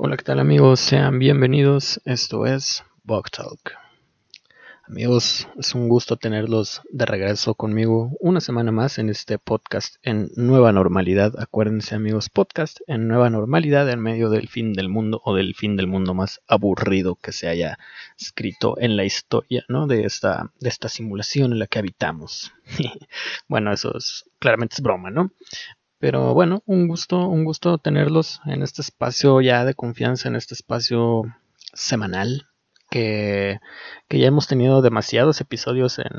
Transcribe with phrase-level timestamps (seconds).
[0.00, 0.78] Hola, ¿qué tal amigos?
[0.78, 2.00] Sean bienvenidos.
[2.04, 3.72] Esto es Bug Talk.
[4.86, 10.30] Amigos, es un gusto tenerlos de regreso conmigo una semana más en este podcast en
[10.36, 11.34] nueva normalidad.
[11.40, 15.76] Acuérdense amigos, podcast en nueva normalidad en medio del fin del mundo o del fin
[15.76, 17.80] del mundo más aburrido que se haya
[18.16, 19.88] escrito en la historia, ¿no?
[19.88, 22.52] De esta, de esta simulación en la que habitamos.
[23.48, 25.32] bueno, eso es claramente es broma, ¿no?
[25.98, 30.54] Pero bueno, un gusto, un gusto tenerlos en este espacio ya de confianza, en este
[30.54, 31.22] espacio
[31.72, 32.46] semanal
[32.90, 33.60] que,
[34.10, 36.10] ya hemos tenido demasiados episodios en,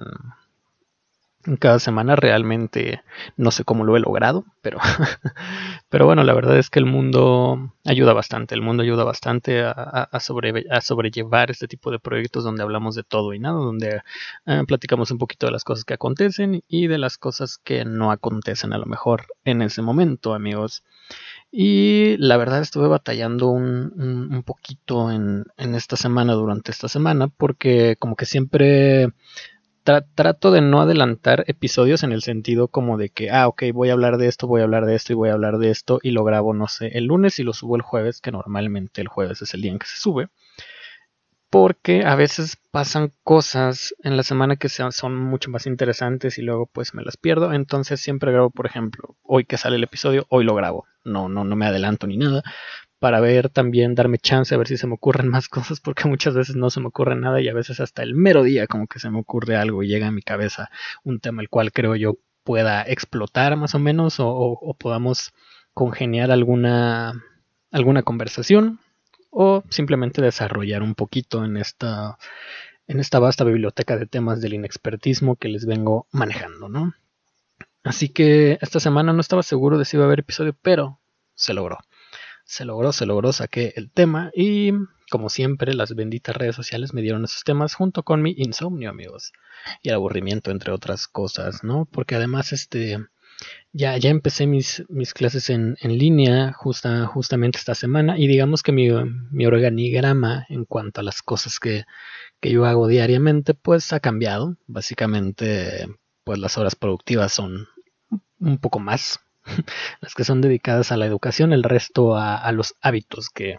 [1.60, 3.02] cada semana realmente
[3.38, 4.80] no sé cómo lo he logrado, pero,
[5.90, 9.72] pero bueno, la verdad es que el mundo ayuda bastante, el mundo ayuda bastante a,
[9.72, 14.02] a, sobrellevar este tipo de proyectos donde hablamos de todo y nada, donde
[14.46, 18.12] eh, platicamos un poquito de las cosas que acontecen y de las cosas que no
[18.12, 20.84] acontecen a lo mejor en ese momento, amigos.
[21.52, 27.28] Y la verdad estuve batallando un, un, poquito en, en, esta semana, durante esta semana,
[27.28, 29.14] porque como que siempre
[29.83, 33.94] trato de no adelantar episodios en el sentido como de que, ah, ok, voy a
[33.94, 36.11] hablar de esto, voy a hablar de esto y voy a hablar de esto y
[36.11, 39.41] lo grabo, no sé, el lunes y lo subo el jueves, que normalmente el jueves
[39.41, 40.30] es el día en que se sube
[41.50, 46.67] porque a veces pasan cosas en la semana que son mucho más interesantes y luego
[46.67, 47.53] pues me las pierdo.
[47.53, 50.85] Entonces siempre grabo, por ejemplo, hoy que sale el episodio, hoy lo grabo.
[51.03, 52.44] No, no, no me adelanto ni nada.
[53.00, 56.33] Para ver también, darme chance a ver si se me ocurren más cosas, porque muchas
[56.33, 59.00] veces no se me ocurre nada y a veces hasta el mero día como que
[59.00, 60.69] se me ocurre algo y llega a mi cabeza
[61.03, 65.33] un tema el cual creo yo pueda explotar más o menos o, o podamos
[65.73, 67.23] congeniar alguna,
[67.72, 68.80] alguna conversación
[69.30, 72.17] o simplemente desarrollar un poquito en esta,
[72.88, 76.94] en esta vasta biblioteca de temas del inexpertismo que les vengo manejando, ¿no?
[77.84, 81.00] Así que esta semana no estaba seguro de si iba a haber episodio, pero
[81.36, 81.78] se logró.
[82.50, 84.72] Se logró, se logró, saqué el tema y
[85.11, 89.33] como siempre las benditas redes sociales me dieron esos temas junto con mi insomnio, amigos,
[89.83, 91.85] y el aburrimiento entre otras cosas, ¿no?
[91.85, 92.97] Porque además este
[93.72, 98.63] ya, ya empecé mis, mis clases en, en línea justa, justamente esta semana y digamos
[98.63, 98.90] que mi,
[99.29, 101.85] mi organigrama en cuanto a las cosas que,
[102.41, 104.57] que yo hago diariamente pues ha cambiado.
[104.66, 105.85] Básicamente
[106.24, 107.68] pues las horas productivas son
[108.40, 109.19] un poco más
[110.02, 113.58] las que son dedicadas a la educación, el resto a, los hábitos que,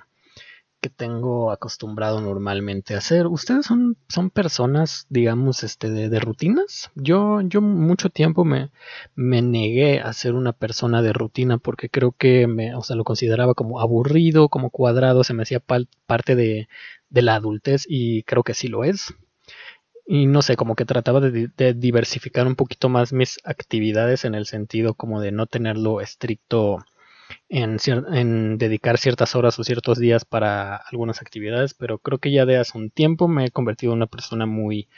[0.81, 3.27] que tengo acostumbrado normalmente a hacer.
[3.27, 6.91] ¿Ustedes son, son personas, digamos, este, de, rutinas?
[6.95, 8.71] Yo, yo mucho tiempo me,
[9.15, 13.05] me negué a ser una persona de rutina porque creo que me, o sea, lo
[13.05, 16.69] consideraba como aburrido, como cuadrado, se me hacía parte de,
[17.11, 19.15] de, la adultez y creo que sí lo es.
[20.13, 24.45] Y no sé, como que trataba de, diversificar un poquito más mis actividades en el
[24.45, 26.85] sentido como de no tenerlo estricto
[27.49, 32.57] en, dedicar ciertas horas o ciertos días para algunas actividades, pero creo que ya de
[32.57, 34.89] hace un tiempo me he convertido en una persona muy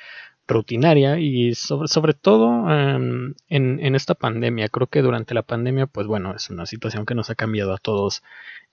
[0.47, 4.69] rutinaria y sobre, sobre todo em, en, esta pandemia.
[4.69, 7.79] Creo que durante la pandemia, pues bueno, es una situación que nos ha cambiado a
[7.79, 8.23] todos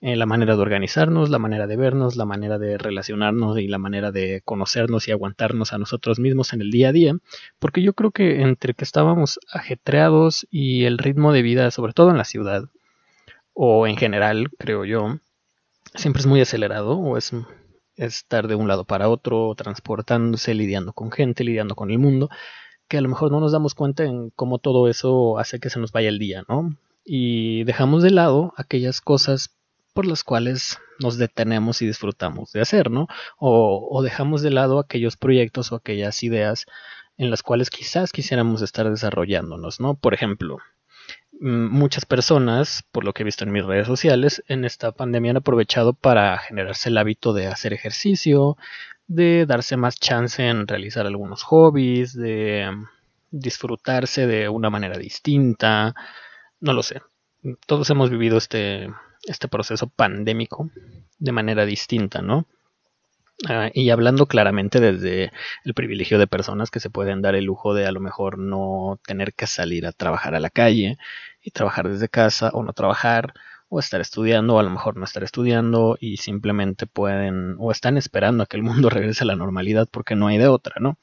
[0.00, 3.78] eh, la manera de organizarnos, la manera de vernos, la manera de relacionarnos y la
[3.78, 7.14] manera de conocernos y aguantarnos a nosotros mismos en el día a día,
[7.58, 12.10] porque yo creo que entre que estábamos ajetreados y el ritmo de vida, sobre todo
[12.10, 12.64] en la ciudad,
[13.52, 15.18] o en general, creo yo,
[15.94, 17.32] siempre es muy acelerado o es,
[18.00, 22.30] estar de un lado para otro, transportándose, lidiando con gente, lidiando con el mundo,
[22.88, 25.78] que a lo mejor no nos damos cuenta en cómo todo eso hace que se
[25.78, 26.76] nos vaya el día, ¿no?
[27.04, 29.56] Y dejamos de lado aquellas cosas
[29.92, 33.06] por las cuales nos detenemos y disfrutamos de hacer, ¿no?
[33.38, 36.66] O, dejamos de lado aquellos proyectos o aquellas ideas
[37.16, 39.94] en las cuales quizás quisiéramos estar desarrollándonos, ¿no?
[39.94, 40.58] Por ejemplo,
[41.40, 45.38] muchas personas, por lo que he visto en mis redes sociales, en esta pandemia han
[45.38, 48.56] aprovechado para generarse el hábito de hacer ejercicio,
[49.06, 52.70] de darse más chance en realizar algunos hobbies, de
[53.30, 55.94] disfrutarse de una manera distinta,
[56.60, 57.00] no lo sé.
[57.66, 58.90] Todos hemos vivido este,
[59.26, 60.70] este proceso pandémico
[61.18, 62.46] de manera distinta, ¿no?
[63.48, 65.32] Ah, y hablando claramente desde
[65.64, 69.00] el privilegio de personas que se pueden dar el lujo de a lo mejor no
[69.06, 70.98] tener que salir a trabajar a la calle
[71.42, 73.32] y trabajar desde casa o no trabajar
[73.68, 77.96] o estar estudiando o a lo mejor no estar estudiando y simplemente pueden o están
[77.96, 80.98] esperando a que el mundo regrese a la normalidad porque no hay de otra, ¿no?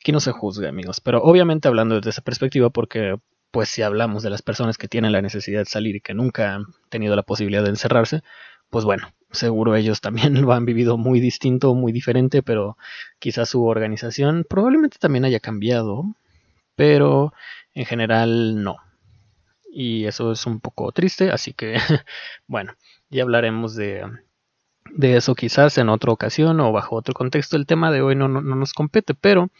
[0.00, 3.16] Aquí no se juzga, amigos, pero obviamente hablando desde esa perspectiva porque
[3.50, 6.54] pues si hablamos de las personas que tienen la necesidad de salir y que nunca
[6.54, 8.22] han tenido la posibilidad de encerrarse,
[8.70, 12.76] pues bueno, seguro ellos también lo han vivido muy distinto, muy diferente, pero
[13.18, 16.04] quizás su organización probablemente también haya cambiado,
[16.76, 17.32] pero
[17.74, 18.76] en general no.
[19.80, 21.76] Y eso es un poco triste, así que
[22.48, 22.72] bueno,
[23.10, 24.02] ya hablaremos de,
[24.92, 27.56] de eso quizás en otra ocasión o bajo otro contexto.
[27.56, 29.50] El tema de hoy no, nos compete, pero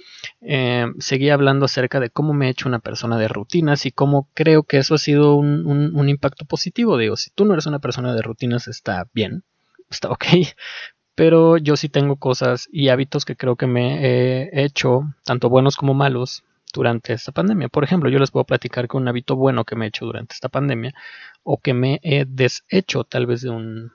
[0.40, 4.28] eh, seguí hablando acerca de cómo me he hecho una persona de rutinas y cómo
[4.34, 6.98] creo que eso ha sido un, un, impacto positivo.
[6.98, 9.44] Digo, si tú no eres una persona de rutinas está bien,
[9.88, 10.24] está ok,
[11.14, 15.76] pero yo sí tengo cosas y hábitos que creo que me he hecho, tanto buenos
[15.76, 16.42] como malos,
[16.72, 17.68] durante esta pandemia.
[17.68, 20.34] Por ejemplo, yo les puedo platicar que un hábito bueno que me he hecho durante
[20.34, 20.94] esta pandemia
[21.42, 23.92] o que me he deshecho tal vez de un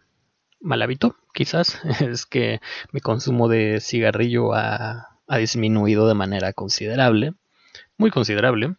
[0.63, 2.59] mal hábito, quizás, es que
[2.91, 7.33] mi consumo de cigarrillo ha, disminuido de manera considerable,
[7.97, 8.75] muy considerable.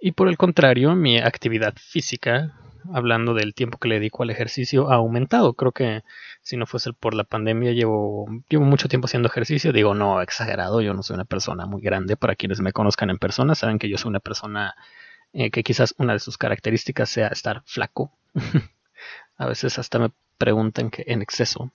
[0.00, 2.58] Y por el contrario, mi actividad física,
[2.92, 5.54] hablando del tiempo que le dedico al ejercicio, ha aumentado.
[5.54, 6.02] Creo que
[6.42, 9.72] si no fuese por la pandemia, llevo, llevo mucho tiempo haciendo ejercicio.
[9.72, 12.16] Digo, no, exagerado, yo no soy una persona muy grande.
[12.16, 14.74] Para quienes me conozcan en persona, saben que yo soy una persona
[15.32, 18.12] eh, que quizás una de sus características sea estar flaco.
[19.38, 21.72] A veces hasta me preguntan que en exceso.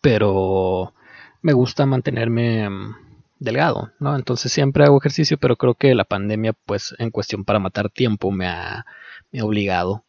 [0.00, 0.94] Pero
[1.42, 2.94] me gusta mantenerme mm,
[3.38, 4.16] delgado, ¿no?
[4.16, 8.30] Entonces siempre hago ejercicio, pero creo que la pandemia, pues en cuestión para matar tiempo,
[8.30, 8.84] me ha,
[9.32, 10.04] me ha obligado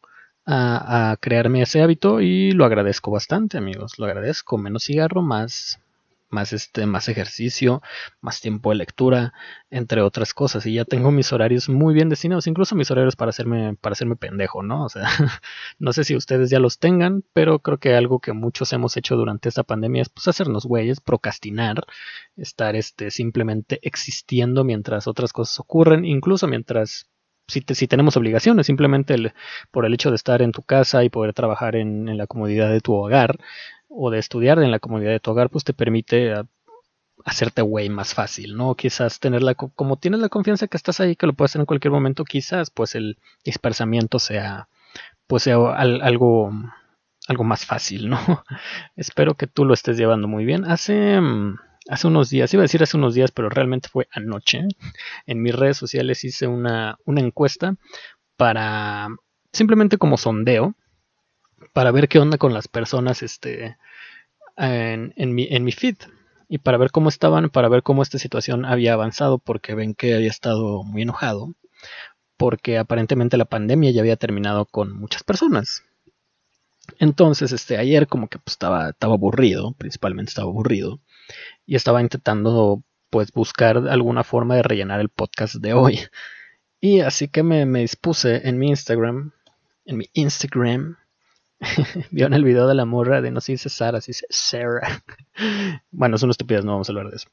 [0.46, 3.98] a, a, crearme ese hábito y lo agradezco bastante, amigos.
[3.98, 4.58] Lo agradezco.
[4.58, 5.80] Menos cigarro, más,
[6.30, 7.82] más, este, más ejercicio,
[8.20, 9.32] más tiempo de lectura,
[9.70, 10.64] entre otras cosas.
[10.66, 14.16] Y ya tengo mis horarios muy bien destinados, incluso mis horarios para hacerme, para hacerme
[14.16, 14.84] pendejo, ¿no?
[14.84, 15.08] O sea,
[15.78, 19.16] no sé si ustedes ya los tengan, pero creo que algo que muchos hemos hecho
[19.16, 21.84] durante esta pandemia es pues hacernos güeyes, procrastinar,
[22.36, 27.10] estar este, simplemente existiendo mientras otras cosas ocurren, incluso mientras
[27.48, 29.16] si, si, tenemos obligaciones, simplemente
[29.70, 32.70] por el hecho de estar en tu casa y poder trabajar en, en, la comodidad
[32.70, 33.38] de tu hogar,
[33.90, 36.46] o de estudiar en la comunidad de tu hogar, pues te permite ah,
[37.24, 38.74] hacerte güey más fácil, ¿no?
[38.74, 41.92] Quizás tenerla, como tienes la confianza que estás ahí, que lo puedes hacer en cualquier
[41.92, 44.68] momento, quizás pues el dispersamiento sea,
[45.26, 46.52] pues sea algo,
[47.28, 48.18] algo más fácil, ¿no?
[48.96, 50.64] Espero que tú lo estés llevando muy bien.
[50.64, 51.58] Hace, mm,
[51.88, 54.62] hace unos días, iba a decir hace unos días, pero realmente fue anoche,
[55.26, 57.74] en mis redes sociales hice una, una encuesta
[58.36, 59.08] para,
[59.52, 60.74] simplemente como sondeo,
[61.72, 63.76] para ver qué onda con las personas este,
[64.56, 65.96] en, mi, en mi feed
[66.48, 70.14] y para ver cómo estaban, para ver cómo esta situación había avanzado, porque ven que
[70.14, 71.54] había estado muy enojado,
[72.36, 75.84] porque aparentemente la pandemia ya había terminado con muchas personas.
[76.98, 81.00] Entonces, este, ayer como que pues, estaba, estaba aburrido, principalmente estaba aburrido,
[81.66, 86.00] y estaba intentando pues buscar alguna forma de rellenar el podcast de hoy.
[86.80, 89.32] Y así que me, me dispuse en mi Instagram,
[89.84, 90.96] en mi Instagram,
[92.10, 95.02] Vieron el video de la morra de no se dice Sara, se dice Sarah.
[95.90, 97.28] bueno, son estúpidas, no vamos a hablar de eso.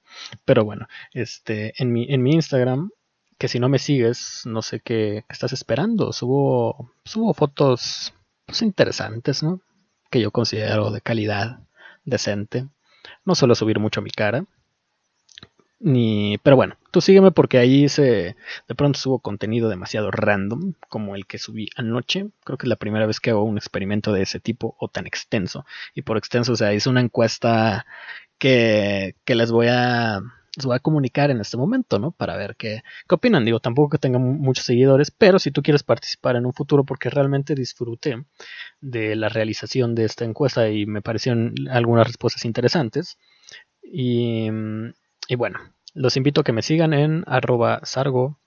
[0.46, 2.90] Pero bueno, este, en mi, en mi Instagram,
[3.38, 6.12] que si no me sigues, no sé qué, estás esperando.
[6.12, 8.14] Subo, subo fotos
[8.46, 9.62] pues, interesantes, ¿no?
[10.10, 11.60] Que yo considero de calidad
[12.04, 12.68] decente.
[13.26, 14.46] No suelo subir mucho mi cara.
[15.80, 18.36] Ni, pero bueno, tú sígueme porque ahí se
[18.68, 22.28] de pronto subo contenido demasiado random, como el que subí anoche.
[22.44, 25.06] Creo que es la primera vez que hago un experimento de ese tipo o tan
[25.06, 25.66] extenso.
[25.94, 27.86] Y por extenso, o sea, hice una encuesta
[28.40, 30.22] que, que les voy a
[30.56, 32.12] les voy a comunicar en este momento, ¿no?
[32.12, 33.46] Para ver qué, qué opinan.
[33.46, 37.12] Digo, tampoco que tengan muchos seguidores, pero si tú quieres participar en un futuro, porque
[37.12, 38.26] realmente disfruté
[38.82, 43.20] de la realización de esta encuesta y me parecieron algunas respuestas interesantes.
[43.84, 44.50] Y
[45.28, 45.60] y bueno,
[45.98, 48.40] los invito a que me sigan en arroba sargo,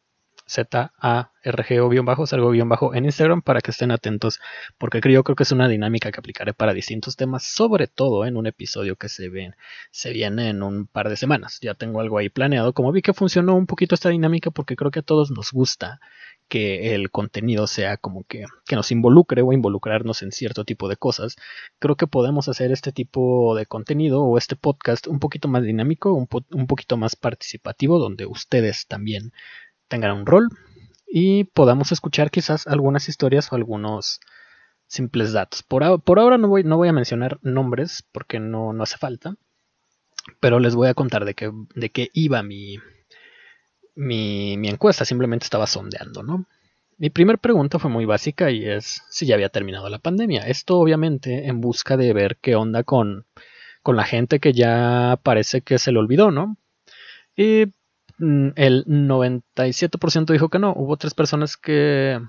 [0.47, 4.41] Z-A-R-G-O-bajo, sargo-bajo en Instagram para que estén atentos,
[4.79, 8.37] porque creo, creo que es una dinámica que aplicaré para distintos temas, sobre todo en
[8.37, 9.53] un episodio que se, ve,
[9.91, 11.59] se viene en un par de semanas.
[11.61, 12.73] Ya tengo algo ahí planeado.
[12.73, 16.01] Como vi que funcionó un poquito esta dinámica, porque creo que a todos nos gusta
[16.51, 20.97] que el contenido sea como que, que, nos involucre o involucrarnos en cierto tipo de
[20.97, 21.37] cosas,
[21.79, 26.13] creo que podemos hacer este tipo de contenido o este podcast un poquito más dinámico,
[26.13, 29.33] un, un poquito más participativo, donde ustedes también
[29.89, 30.49] tengan un rol
[31.07, 34.21] y podamos escuchar quizás algunas historias o algunos
[34.87, 35.63] simples datos.
[35.63, 39.37] Por, por ahora no voy, no voy a mencionar nombres porque no, no hace falta,
[40.41, 42.79] pero les voy a contar de qué, de qué iba mi,
[44.01, 46.47] mi, encuesta, simplemente estaba sondeando, ¿no?
[46.97, 50.43] Mi primera pregunta fue muy básica y es si ya había terminado la pandemia.
[50.47, 53.27] Esto obviamente en busca de ver qué onda con,
[53.83, 56.57] con la gente que ya parece que se le olvidó, ¿no?
[57.37, 57.67] Y
[58.19, 60.73] mm, el 97% dijo que no.
[60.73, 62.21] Hubo tres personas que...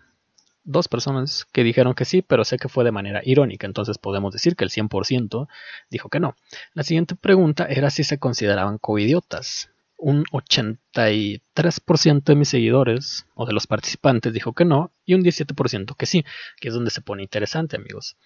[0.63, 4.31] Dos personas que dijeron que sí, pero sé que fue de manera irónica, entonces podemos
[4.31, 5.47] decir que el 100%
[5.89, 6.35] dijo que no.
[6.75, 13.53] La siguiente pregunta era si se consideraban coidiotas un 83% de mis seguidores o de
[13.53, 16.25] los participantes dijo que no y un 17% que sí,
[16.59, 18.17] que es donde se pone interesante amigos.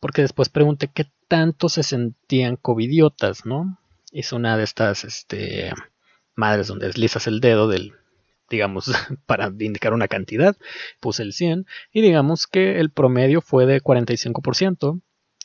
[0.00, 3.78] porque después pregunté qué tanto se sentían covidiotas, ¿no?
[4.10, 5.72] Hice una de estas este,
[6.34, 7.92] madres donde deslizas el dedo del,
[8.50, 8.86] digamos,
[9.26, 10.56] para indicar una cantidad,
[10.98, 15.00] puse el 100 y digamos que el promedio fue de 45%.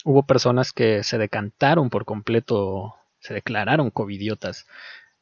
[0.05, 4.65] Hubo personas que se decantaron por completo, se declararon covidiotas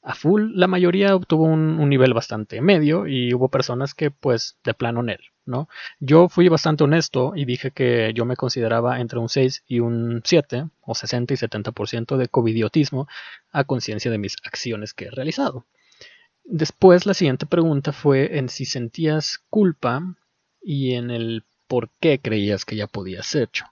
[0.05, 4.75] a full, la mayoría obtuvo un, nivel bastante medio y hubo personas que pues de
[4.75, 5.67] plano en él, ¿no?
[5.99, 10.21] Yo fui bastante honesto y dije que yo me consideraba entre un 6 y un
[10.23, 13.07] 7 o 60 y 70% de covidiotismo
[13.51, 15.65] a conciencia de mis acciones que he realizado.
[16.43, 20.03] Después la siguiente pregunta fue en si sentías culpa
[20.61, 23.65] y en el por qué creías que ya podías hecho.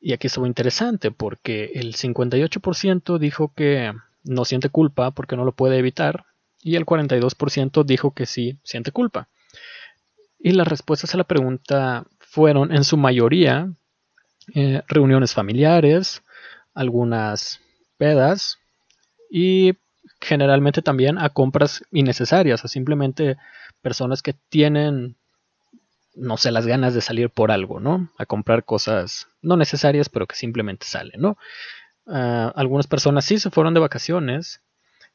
[0.00, 3.92] Y aquí estuvo interesante porque el 58% dijo que
[4.24, 6.26] no siente culpa porque no lo puede evitar
[6.62, 9.28] y el 42% dijo que sí siente culpa.
[10.38, 13.72] Y las respuestas a la pregunta fueron en su mayoría
[14.54, 16.22] eh, reuniones familiares,
[16.74, 17.60] algunas
[17.96, 18.58] pedas
[19.30, 19.74] y
[20.20, 23.36] generalmente también a compras innecesarias, o simplemente
[23.82, 25.16] personas que tienen,
[26.14, 28.08] no sé, las ganas de salir por algo, ¿no?
[28.18, 31.36] A comprar cosas no necesarias, pero que simplemente salen, ¿no?
[32.06, 34.60] Ah, algunas personas sí se fueron de vacaciones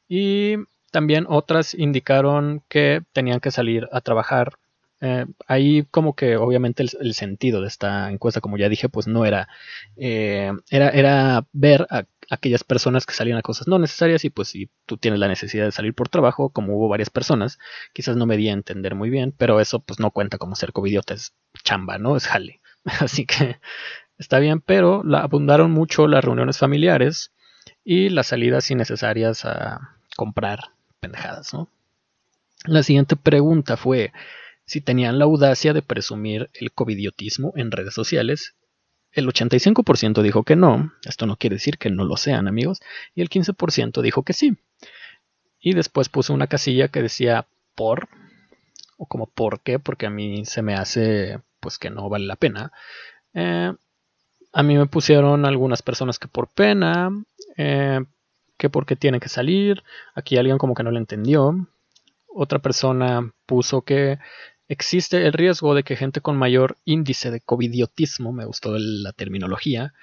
[0.08, 0.56] y
[0.90, 4.58] también otras indicaron que tenían que salir a trabajar.
[5.00, 9.24] Eh, ahí como que obviamente el, sentido de esta encuesta, como ya dije, pues no
[9.24, 9.48] era,
[9.96, 14.48] eh, era, era ver a aquellas personas que salían a cosas no necesarias y pues
[14.48, 17.58] si tú tienes la necesidad de salir por trabajo, como hubo varias personas,
[17.92, 20.72] quizás no me di a entender muy bien, pero eso pues no cuenta como ser
[20.72, 22.16] covidiota, es chamba, ¿no?
[22.16, 22.60] Es jale.
[22.84, 23.60] Así que
[24.18, 27.32] está bien, pero la, abundaron mucho las reuniones familiares
[27.84, 31.68] y las salidas innecesarias a comprar pendejadas, ¿no?
[32.64, 34.12] La siguiente pregunta fue
[34.66, 38.54] si tenían la audacia de presumir el covidiotismo en redes sociales.
[39.12, 42.80] El 85% dijo que no, esto no quiere decir que no lo sean amigos,
[43.14, 44.58] y el 15% dijo que sí.
[45.60, 48.08] Y después puse una casilla que decía por,
[48.96, 52.36] o como por qué, porque a mí se me hace pues que no vale la
[52.36, 52.72] pena.
[53.34, 53.72] Eh,
[54.52, 57.10] a mí me pusieron algunas personas que por pena,
[57.56, 58.00] eh,
[58.56, 59.82] que porque tienen que salir.
[60.14, 61.66] Aquí alguien como que no lo entendió.
[62.26, 64.18] Otra persona puso que
[64.68, 69.94] existe el riesgo de que gente con mayor índice de covidiotismo, me gustó la terminología,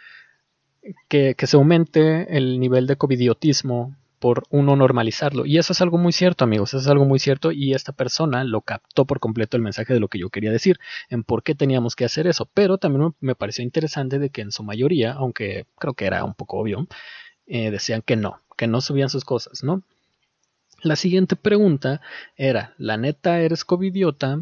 [1.08, 5.46] que, que se aumente el nivel de covidiotismo por uno normalizarlo.
[5.46, 8.44] Y eso es algo muy cierto, amigos, eso es algo muy cierto y esta persona
[8.44, 10.80] lo captó por completo el mensaje de lo que yo quería decir,
[11.10, 12.50] en por qué teníamos que hacer eso.
[12.54, 16.34] Pero también me pareció interesante de que en su mayoría, aunque creo que era un
[16.34, 16.88] poco obvio,
[17.48, 19.84] eh, decían que no, que no subían sus cosas, ¿no?
[20.82, 22.02] La siguiente pregunta
[22.38, 24.42] era, la neta eres covidiota,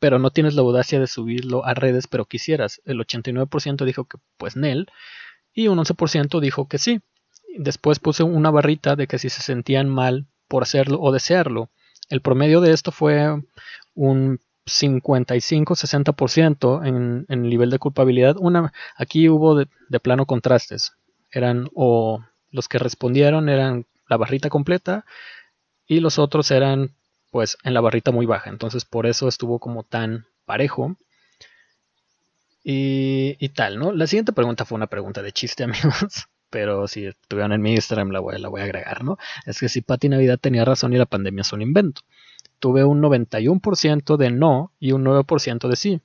[0.00, 2.82] pero no tienes la audacia de subirlo a redes, pero quisieras.
[2.84, 4.88] El 89% dijo que pues Nel
[5.54, 7.00] y un 11% dijo que sí.
[7.56, 11.70] Después puse una barrita de que si se sentían mal por hacerlo o desearlo.
[12.08, 13.42] El promedio de esto fue
[13.94, 18.36] un 55-60% en, en el nivel de culpabilidad.
[18.96, 19.68] Aquí hubo de,
[20.00, 20.92] plano contrastes.
[21.30, 25.04] Eran o los que respondieron eran la barrita completa
[25.86, 26.94] y los otros eran
[27.30, 28.50] pues en la barrita muy baja.
[28.50, 30.96] Entonces por eso estuvo como tan parejo.
[32.66, 33.92] Y, y tal, ¿no?
[33.92, 38.10] La siguiente pregunta fue una pregunta de chiste, amigos pero si estuvieron en mi Instagram
[38.10, 39.18] la voy, voy a agregar, ¿no?
[39.44, 42.02] Es que si Pati Navidad tenía razón y la pandemia es un invento.
[42.60, 46.00] Tuve un 91% de no y un 9% de sí.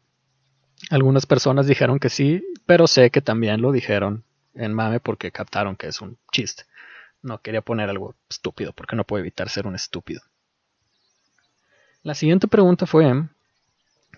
[0.89, 4.23] Algunas personas dijeron que sí, pero sé que también lo dijeron
[4.55, 6.63] en mame porque captaron que es un chiste.
[7.21, 10.21] No quería poner algo estúpido porque no puedo evitar ser un estúpido.
[12.01, 13.07] La siguiente pregunta fue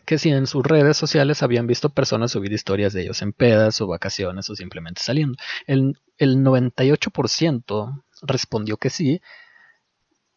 [0.05, 3.81] que si en sus redes sociales habían visto personas subir historias de ellos en pedas
[3.81, 5.38] o vacaciones o simplemente saliendo.
[5.67, 9.22] El, el 98% respondió que sí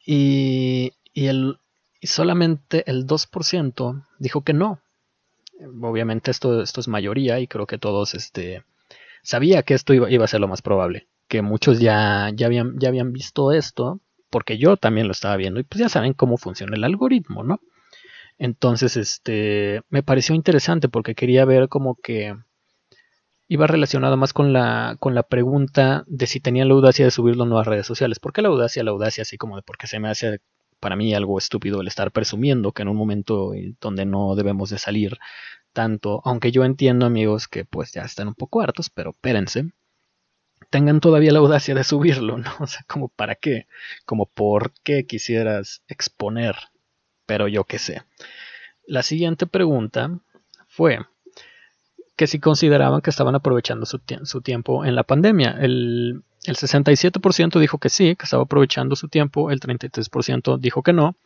[0.07, 1.59] y, el,
[2.03, 4.81] solamente el 2% dijo que no.
[5.83, 8.65] Obviamente esto, esto es mayoría y creo que todos este,
[9.23, 11.09] sabía que esto iba, iba a ser lo más probable.
[11.29, 15.61] Que muchos ya, ya, habían, ya habían visto esto porque yo también lo estaba viendo
[15.61, 17.61] y pues ya saben cómo funciona el algoritmo, ¿no?
[18.39, 22.35] Entonces, este, me pareció interesante porque quería ver como que
[23.49, 27.45] iba relacionado más con la, con la pregunta de si tenía la audacia de subirlo
[27.45, 28.19] o no a redes sociales.
[28.19, 28.83] ¿Por qué la audacia?
[28.85, 30.41] La audacia así como de porque se me hace
[30.81, 34.79] para mí algo estúpido el estar presumiendo que en un momento donde no debemos de
[34.79, 35.19] salir
[35.73, 39.73] tanto, aunque yo entiendo amigos que pues ya están un poco hartos, pero espérense,
[40.71, 42.51] tengan todavía la audacia de subirlo, ¿no?
[42.61, 43.67] O sea, como para qué,
[44.05, 46.57] como por qué quisieras exponer
[47.27, 48.03] pero yo qué sé.
[48.87, 50.11] La siguiente pregunta
[50.69, 50.99] fue
[52.17, 53.99] que si consideraban que estaban aprovechando su,
[54.41, 55.57] tiempo en la pandemia.
[55.61, 60.93] El, el 67% dijo que sí, que estaba aprovechando su tiempo, el 33% dijo que
[60.93, 61.17] no.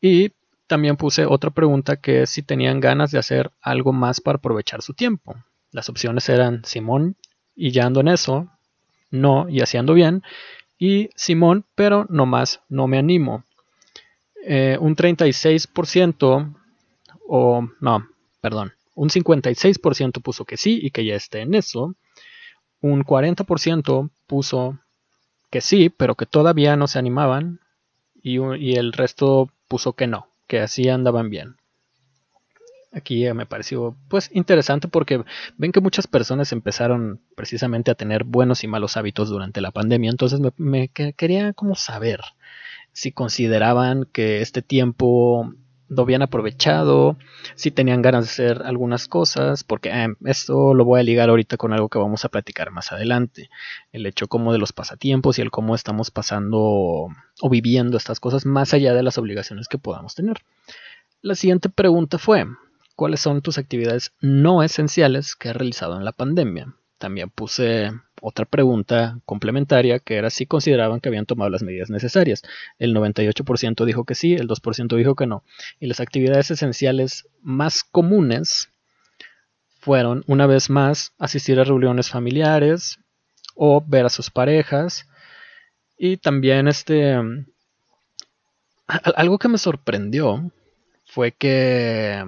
[0.00, 0.32] Y
[0.66, 4.82] también puse otra pregunta que es si tenían ganas de hacer algo más para aprovechar
[4.82, 5.34] su tiempo.
[5.72, 7.16] Las opciones eran Simón
[7.54, 8.48] y ya ando en eso,
[9.10, 10.22] no y haciendo bien,
[10.78, 13.44] y Simón, pero no más, no me animo.
[14.50, 16.54] Eh, un 36%
[17.28, 18.08] o no,
[18.40, 21.94] perdón, un 56% puso que sí y que ya esté en eso.
[22.80, 24.78] Un 40% puso
[25.50, 27.60] que sí, pero que todavía no se animaban.
[28.22, 31.58] Y, y el resto puso que no, que así andaban bien
[32.92, 35.24] aquí me pareció pues interesante porque
[35.56, 40.10] ven que muchas personas empezaron precisamente a tener buenos y malos hábitos durante la pandemia,
[40.10, 42.20] entonces me, quería como saber
[42.98, 45.54] si consideraban que este tiempo
[45.88, 47.16] lo habían aprovechado,
[47.54, 51.56] si tenían ganas de hacer algunas cosas, porque eh, esto lo voy a ligar ahorita
[51.56, 53.50] con algo que vamos a platicar más adelante,
[53.92, 58.44] el hecho como de los pasatiempos y el cómo estamos pasando o viviendo estas cosas
[58.46, 60.38] más allá de las obligaciones que podamos tener.
[61.22, 62.46] La siguiente pregunta fue,
[62.96, 66.74] cuáles son tus actividades no esenciales que has realizado en la pandemia.
[66.98, 72.42] También puse otra pregunta complementaria que era si consideraban que habían tomado las medidas necesarias.
[72.78, 75.44] El 98% dijo que sí, el 2% dijo que no.
[75.80, 78.70] Y las actividades esenciales más comunes
[79.80, 82.98] fueron, una vez más, asistir a reuniones familiares
[83.54, 85.06] o ver a sus parejas.
[85.96, 87.16] Y también este...
[88.86, 90.50] Algo que me sorprendió
[91.04, 92.24] fue que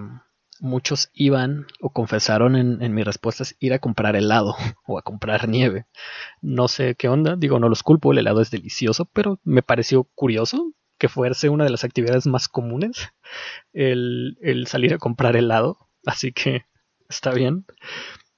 [0.60, 4.54] muchos iban o confesaron en, mis respuestas ir a comprar helado
[4.86, 5.86] o a comprar nieve.
[6.40, 10.04] No sé qué onda, digo, no los culpo, el helado es delicioso, pero me pareció
[10.14, 13.08] curioso que fuese una de las actividades más comunes
[13.72, 14.36] el,
[14.66, 16.66] salir a comprar helado, así que
[17.08, 17.64] está bien.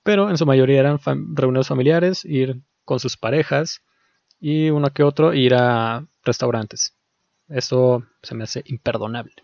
[0.05, 0.99] Pero en su mayoría eran
[1.35, 3.83] reuniones familiares, ir con sus parejas
[4.41, 6.97] y uno que otro ir a restaurantes.
[7.49, 9.35] Eso se me hace imperdonable,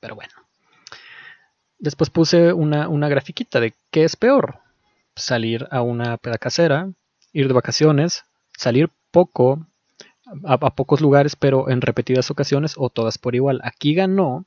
[0.00, 0.43] pero bueno.
[1.84, 4.60] Después puse una, una grafiquita de qué es peor.
[5.16, 6.90] Salir a una peda casera,
[7.34, 8.24] ir de vacaciones,
[8.56, 9.66] salir poco,
[10.44, 13.60] a, pocos lugares, pero en repetidas ocasiones o todas por igual.
[13.64, 14.46] Aquí ganó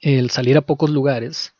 [0.00, 1.54] el salir a pocos lugares,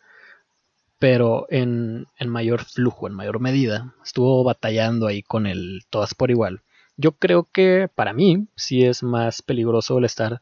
[0.99, 3.95] pero en, en, mayor flujo, en mayor medida.
[4.05, 6.63] Estuvo batallando ahí con el todas por igual.
[6.97, 10.41] Yo creo que para mí sí es más peligroso el estar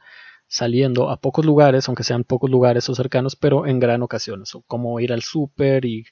[0.49, 5.01] saliendo a pocos lugares, aunque sean pocos lugares o cercanos, pero en gran ocasiones, como
[5.01, 6.07] ir al súper y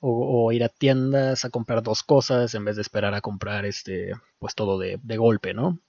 [0.00, 4.12] o, ir a tiendas a comprar dos cosas en vez de esperar a comprar este,
[4.38, 5.80] pues todo de, golpe, ¿no?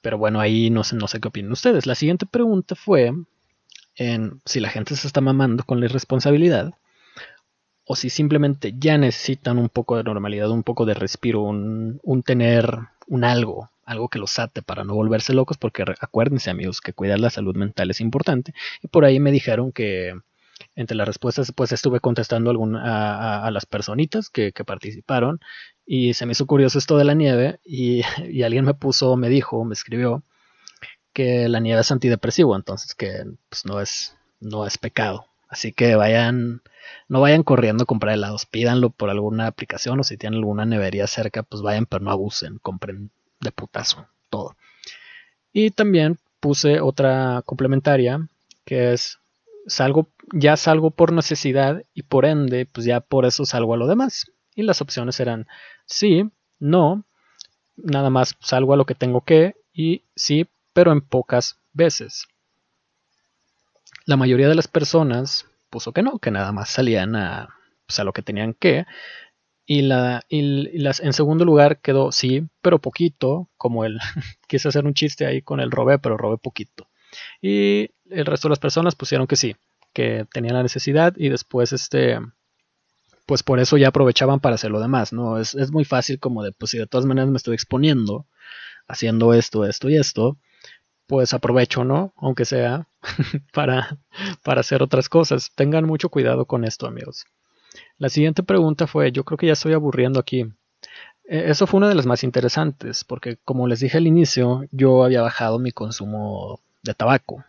[0.00, 1.86] Pero bueno, ahí no sé, no sé qué opinan ustedes.
[1.86, 3.12] La siguiente pregunta fue
[3.96, 6.74] en si la gente se está mamando con la irresponsabilidad
[7.84, 12.22] o si simplemente ya necesitan un poco de normalidad, un poco de respiro, un, un
[12.22, 12.78] tener
[13.08, 17.18] un algo, algo que los ate para no volverse locos, porque acuérdense amigos que cuidar
[17.18, 18.54] la salud mental es importante.
[18.82, 20.14] Y por ahí me dijeron que
[20.76, 25.40] entre las respuestas pues estuve contestando a, las personitas que, participaron
[25.86, 28.02] y se me hizo curioso esto de la nieve y,
[28.42, 30.22] alguien me puso, me dijo, me escribió
[31.12, 35.26] que la nieve es antidepresivo, entonces que pues, no, es, no es pecado.
[35.48, 36.62] Así que vayan,
[37.08, 41.08] no vayan corriendo a comprar helados, pídanlo por alguna aplicación o si tienen alguna nevería
[41.08, 44.56] cerca, pues vayan, pero no abusen, compren de putazo, todo.
[45.52, 48.28] Y también puse otra complementaria
[48.64, 49.18] que es
[49.66, 53.86] salgo, ya salgo por necesidad y por ende, pues ya por eso salgo a lo
[53.86, 54.30] demás.
[54.54, 55.46] Y las opciones eran
[55.86, 57.04] sí, no,
[57.76, 62.26] nada más salgo a lo que tengo que y sí, pero en pocas veces.
[64.06, 67.48] La mayoría de las personas puso que no, que nada más salían a,
[67.86, 68.86] pues, a lo que tenían que,
[69.72, 74.00] y, la, las, en segundo lugar quedó sí, pero poquito, como él.
[74.48, 76.88] Quise hacer un chiste ahí con el robé, pero robé poquito.
[77.40, 79.54] Y el resto de las personas pusieron que sí,
[79.92, 82.18] que tenían la necesidad y después este
[83.26, 85.38] pues por eso ya aprovechaban para hacer lo demás, ¿no?
[85.38, 88.26] Es, es muy fácil como de, pues si de todas maneras me estoy exponiendo,
[88.88, 90.36] haciendo esto, esto y esto,
[91.06, 92.12] pues aprovecho, ¿no?
[92.16, 92.88] Aunque sea
[93.52, 93.98] para,
[94.42, 95.52] para hacer otras cosas.
[95.54, 97.24] Tengan mucho cuidado con esto, amigos.
[97.98, 100.46] La siguiente pregunta fue, yo creo que ya estoy aburriendo aquí.
[101.24, 105.04] E, eso fue una de las más interesantes, porque como les dije al inicio, yo
[105.04, 107.44] había bajado mi consumo de tabaco.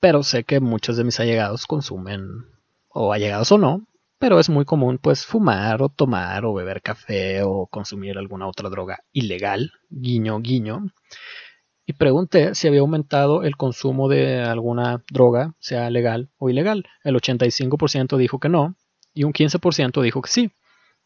[0.00, 2.46] Pero sé que muchos de mis allegados consumen,
[2.88, 3.86] o allegados o no,
[4.18, 8.70] pero es muy común pues fumar o tomar o beber café o consumir alguna otra
[8.70, 10.92] droga ilegal, guiño, guiño.
[11.92, 16.86] Y pregunté si había aumentado el consumo de alguna droga, sea legal o ilegal.
[17.04, 18.76] El 85% dijo que no,
[19.12, 20.52] y un 15% dijo que sí.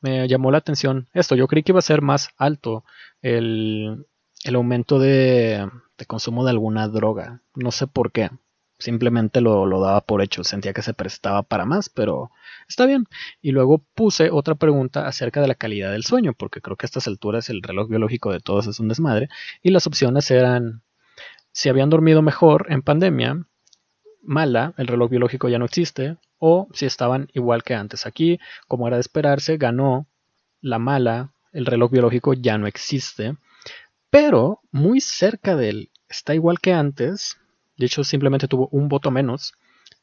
[0.01, 1.35] Me llamó la atención esto.
[1.35, 2.85] Yo creí que iba a ser más alto
[3.20, 4.07] el,
[4.55, 5.68] aumento de,
[6.07, 7.42] consumo de alguna droga.
[7.57, 8.31] No sé por qué.
[8.78, 10.44] Simplemente lo, lo, daba por hecho.
[10.44, 12.30] Sentía que se prestaba para más, pero
[12.68, 13.06] está bien.
[13.40, 16.88] Y luego puse otra pregunta acerca de la calidad del sueño, porque creo que a
[16.88, 19.28] estas alturas el reloj biológico de todos es un desmadre.
[19.62, 20.82] Y las opciones eran
[21.56, 23.46] si habían dormido mejor en pandemia,
[24.22, 28.04] mala, el reloj biológico ya no existe, o si estaban igual que antes.
[28.04, 30.06] Aquí, como era de esperarse, ganó
[30.60, 33.38] la mala, el reloj biológico ya no existe,
[34.10, 37.38] pero muy cerca de él, está igual que antes,
[37.76, 39.54] de hecho simplemente tuvo un voto menos,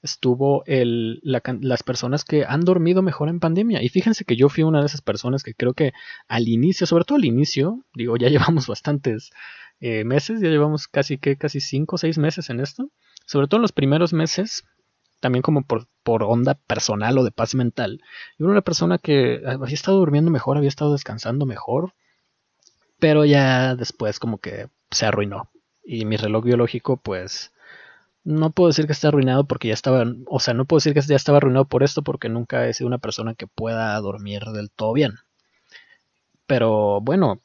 [0.02, 3.82] estuvo el, las personas que han dormido mejor en pandemia.
[3.82, 5.94] Y fíjense que yo fui una de esas personas que creo que
[6.28, 9.32] al inicio, sobre todo al inicio, digo, ya llevamos bastantes
[9.80, 12.90] eh, meses, ya llevamos casi que casi 5 o 6 meses en esto
[13.26, 14.66] sobre todo en los primeros meses,
[15.20, 18.02] también como por, por onda personal o de paz mental.
[18.38, 21.94] Yo era una persona que había estado durmiendo mejor, había estado descansando mejor,
[23.00, 25.50] pero ya después como que se arruinó.
[25.86, 27.52] Y mi reloj biológico, pues,
[28.24, 31.02] no puedo decir que esté arruinado porque ya estaba, o sea, no puedo decir que
[31.02, 34.72] ya estaba arruinado por esto porque nunca he sido una persona que pueda dormir del
[34.72, 35.14] todo bien.
[36.48, 37.42] Pero bueno,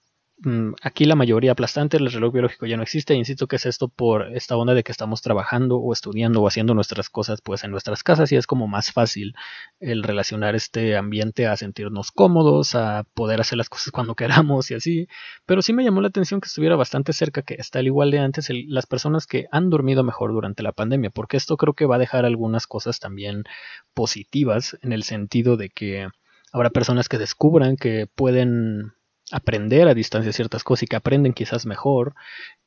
[0.83, 3.15] aquí la mayoría aplastante el reloj biológico ya no existe.
[3.15, 6.75] Insisto que es esto por esta onda de que estamos trabajando o estudiando o haciendo
[6.75, 9.35] nuestras cosas pues en nuestras casas y es como más fácil
[9.81, 14.75] el relacionar este ambiente a sentirnos cómodos, a poder hacer las cosas cuando queramos y
[14.75, 15.09] así.
[15.45, 18.21] Pero sí me llamó la atención que estuviera bastante cerca, que está al igual de
[18.21, 21.97] antes, las personas que han dormido mejor durante la pandemia, porque esto creo que va
[21.97, 23.45] a dejar algunas cosas también
[23.95, 26.09] positivas en el sentido de que
[26.53, 28.93] habrá personas que descubran que pueden
[29.33, 32.15] aprender a distancia ciertas cosas y que aprenden quizás mejor,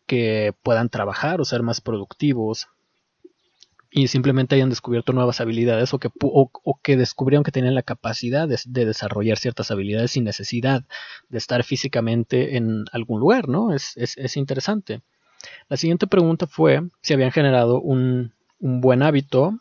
[0.06, 2.68] que puedan trabajar o ser más productivos
[3.94, 8.48] y simplemente hayan descubierto nuevas habilidades o que, o, que descubrieron que tenían la capacidad
[8.48, 10.86] de, desarrollar ciertas habilidades sin necesidad
[11.28, 13.74] de estar físicamente en algún lugar, ¿no?
[13.74, 15.02] Es, es, interesante.
[15.68, 19.60] La siguiente pregunta fue si habían generado un, un buen hábito,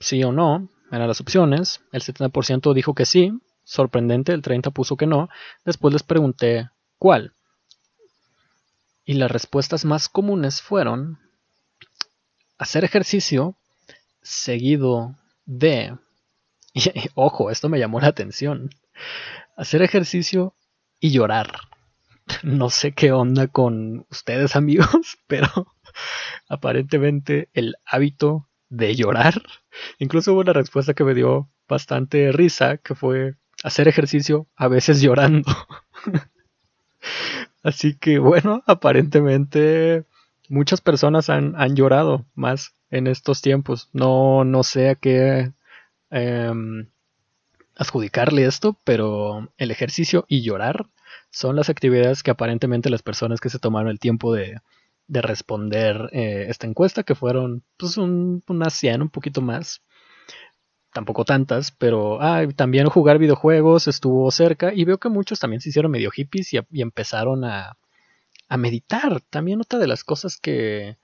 [0.00, 1.80] sí o no, eran las opciones.
[1.92, 3.32] El 70% dijo que sí,
[3.70, 5.28] sorprendente, el 30 puso que no.
[5.64, 7.34] Después les pregunté cuál.
[9.04, 11.20] Y las respuestas más comunes fueron
[12.58, 13.56] hacer ejercicio
[14.22, 15.96] seguido de...
[17.14, 18.70] Ojo, esto me llamó la atención.
[19.56, 20.54] Hacer ejercicio
[20.98, 21.52] y llorar.
[22.44, 25.48] No sé qué onda con ustedes amigos, pero
[26.48, 29.42] aparentemente el hábito de llorar.
[29.98, 35.00] Incluso hubo una respuesta que me dio bastante risa, que fue hacer ejercicio, a veces
[35.00, 35.50] llorando.
[37.62, 40.04] Así que bueno, aparentemente
[40.48, 43.88] muchas personas han, llorado más en estos tiempos.
[43.92, 45.52] No, no sé a qué
[46.10, 46.88] em,
[47.76, 50.86] adjudicarle esto, pero el ejercicio y llorar
[51.30, 54.60] son las actividades que aparentemente las personas que se tomaron el tiempo de,
[55.08, 59.82] responder eh, esta encuesta, que fueron pues un, unas 100, un poquito más,
[60.92, 65.68] tampoco tantas, pero ah, también jugar videojuegos estuvo cerca y veo que muchos también se
[65.68, 67.76] hicieron medio hippies y, empezaron a,
[68.48, 69.20] a, meditar.
[69.30, 70.98] También otra de las cosas que,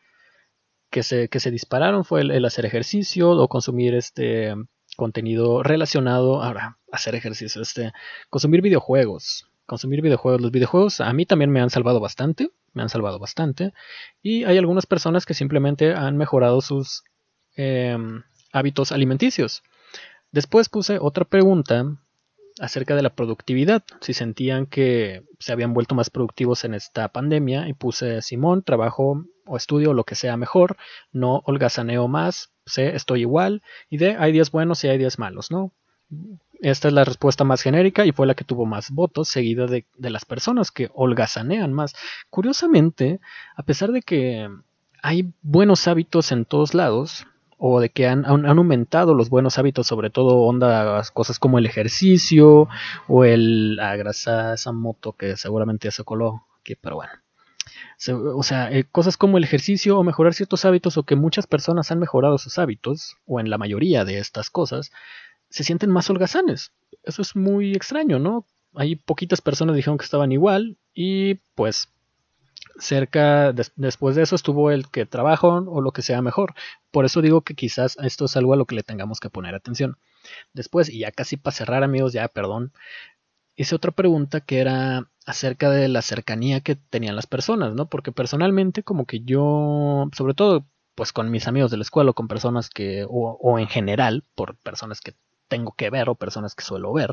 [0.91, 4.55] que, se, que se dispararon fue el, hacer ejercicio o consumir este
[4.97, 7.93] contenido relacionado, ahora, hacer ejercicio, este,
[8.31, 9.49] consumir videojuegos.
[9.67, 10.41] Consumir videojuegos.
[10.41, 13.73] Los videojuegos a mí también me han salvado bastante, me han salvado bastante.
[14.23, 17.03] Y hay algunas personas que simplemente han mejorado sus
[17.57, 18.23] em,
[18.53, 19.63] hábitos alimenticios.
[20.37, 21.97] Después puse otra pregunta
[22.61, 27.71] acerca de la productividad, si sentían que se habían vuelto más productivos en esta pandemia
[27.71, 30.77] y puse Simón, trabajo o estudio lo que sea mejor,
[31.11, 35.51] no holgazaneo más, sé, estoy igual y de hay días buenos y hay días malos,
[35.51, 35.73] ¿no?
[36.61, 40.11] Esta es la respuesta más genérica y fue la que tuvo más votos, seguida de
[40.11, 41.95] las personas que holgazanean más.
[42.29, 43.21] Curiosamente,
[43.57, 44.51] a pesar de que
[45.03, 47.27] hay buenos hábitos en todos lados,
[47.59, 52.69] o de que han, aumentado los buenos hábitos, sobre todo onda cosas como el ejercicio
[53.09, 57.13] o el agrasar esa moto que seguramente ya se coló aquí, pero bueno.
[58.35, 61.91] o sea, eh, cosas como el ejercicio o mejorar ciertos hábitos o que muchas personas
[61.91, 64.91] han mejorado sus hábitos, o en la mayoría de estas cosas,
[65.49, 66.73] se sienten más holgazanes.
[67.03, 68.47] Eso es muy extraño, ¿no?
[68.75, 71.89] Hay poquitas personas dijeron que estaban igual y pues
[72.79, 76.55] cerca, después de eso estuvo el que trabajo o lo que sea mejor.
[76.91, 79.55] Por eso digo que quizás esto es algo a lo que le tengamos que poner
[79.55, 79.99] atención.
[80.55, 82.73] Después, y ya casi para cerrar amigos, ya perdón,
[83.57, 87.89] hice otra pregunta que era acerca de la cercanía que tenían las personas, ¿no?
[87.89, 92.15] Porque personalmente como que yo, sobre todo pues con mis amigos de la escuela o
[92.15, 95.15] con personas que, o, o en general, por personas que
[95.49, 97.11] tengo que ver o personas que suelo ver.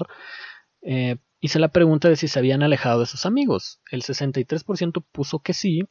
[0.81, 3.81] Eh, hice la pregunta de si se habían alejado de sus amigos.
[3.91, 5.83] El 63% puso que sí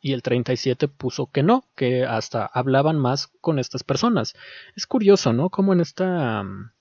[0.00, 4.34] y el 37% puso que no, que hasta hablaban más con estas personas.
[4.74, 5.48] Es curioso, ¿no?
[5.48, 6.72] Como en esta mm,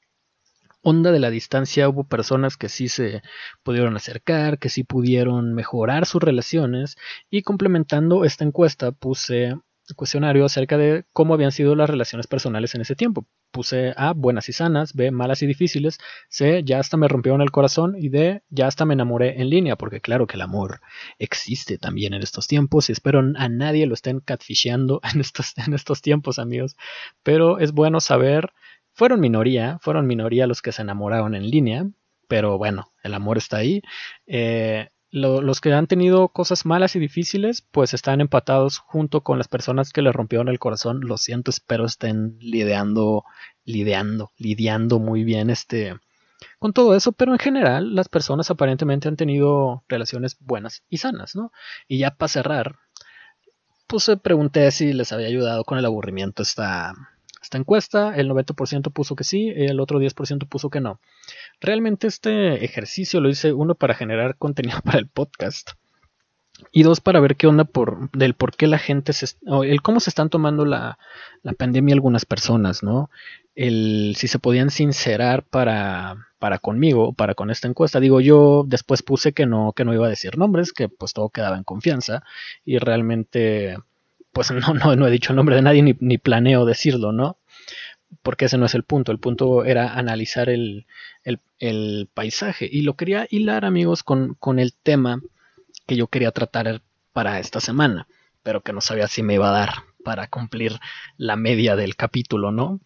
[0.81, 3.21] onda de la distancia hubo personas que sí se
[3.61, 6.97] pudieron acercar, que sí pudieron mejorar sus relaciones
[7.29, 9.53] y complementando esta encuesta puse
[9.95, 13.27] cuestionario acerca de cómo habían sido las relaciones personales en ese tiempo.
[13.51, 15.97] Puse A, buenas y sanas, B, malas y difíciles,
[16.29, 19.75] C, ya hasta me rompieron el corazón y D, ya hasta me enamoré en línea,
[19.75, 20.81] porque claro que el amor
[21.17, 25.73] existe también en estos tiempos y espero a nadie lo estén catfisheando en estos, en
[25.73, 26.75] estos tiempos, amigos.
[27.23, 28.53] Pero es bueno saber,
[28.93, 31.85] fueron minoría, fueron minoría los que se enamoraron en línea,
[32.27, 33.81] pero bueno, el amor está ahí.
[34.27, 39.47] Eh, los que han tenido cosas malas y difíciles, pues están empatados junto con las
[39.47, 41.01] personas que le rompieron el corazón.
[41.01, 43.23] Lo siento, espero estén lidiando,
[43.65, 45.95] lidiando, lidiando muy bien este
[46.57, 51.35] con todo eso, pero en general las personas aparentemente han tenido relaciones buenas y sanas,
[51.35, 51.51] ¿no?
[51.87, 52.75] Y ya para cerrar,
[53.87, 56.93] pues pregunté si les había ayudado con el aburrimiento esta,
[57.49, 58.15] esta encuesta.
[58.15, 60.99] El 90% puso que sí, el otro 10% puso que no.
[61.59, 65.71] Realmente este ejercicio lo hice uno para generar contenido para el podcast
[66.71, 69.27] y dos para ver qué onda por del por qué la gente se
[69.63, 70.99] el cómo se están tomando la,
[71.41, 73.09] la pandemia algunas personas, ¿no?
[73.55, 77.99] El si se podían sincerar para para conmigo, para con esta encuesta.
[77.99, 81.29] Digo, yo después puse que no que no iba a decir nombres, que pues todo
[81.29, 82.23] quedaba en confianza
[82.65, 83.77] y realmente
[84.31, 87.37] pues no no, no he dicho el nombre de nadie ni, ni planeo decirlo, ¿no?
[88.21, 89.11] porque ese no es el punto.
[89.11, 90.85] El punto era analizar el,
[92.13, 92.67] paisaje.
[92.71, 95.21] Y lo quería hilar, amigos, con, con, el tema
[95.87, 96.81] que yo quería tratar
[97.13, 98.07] para esta semana,
[98.43, 99.69] pero que no sabía si me iba a dar
[100.03, 100.79] para cumplir
[101.17, 102.79] la media del capítulo, ¿no?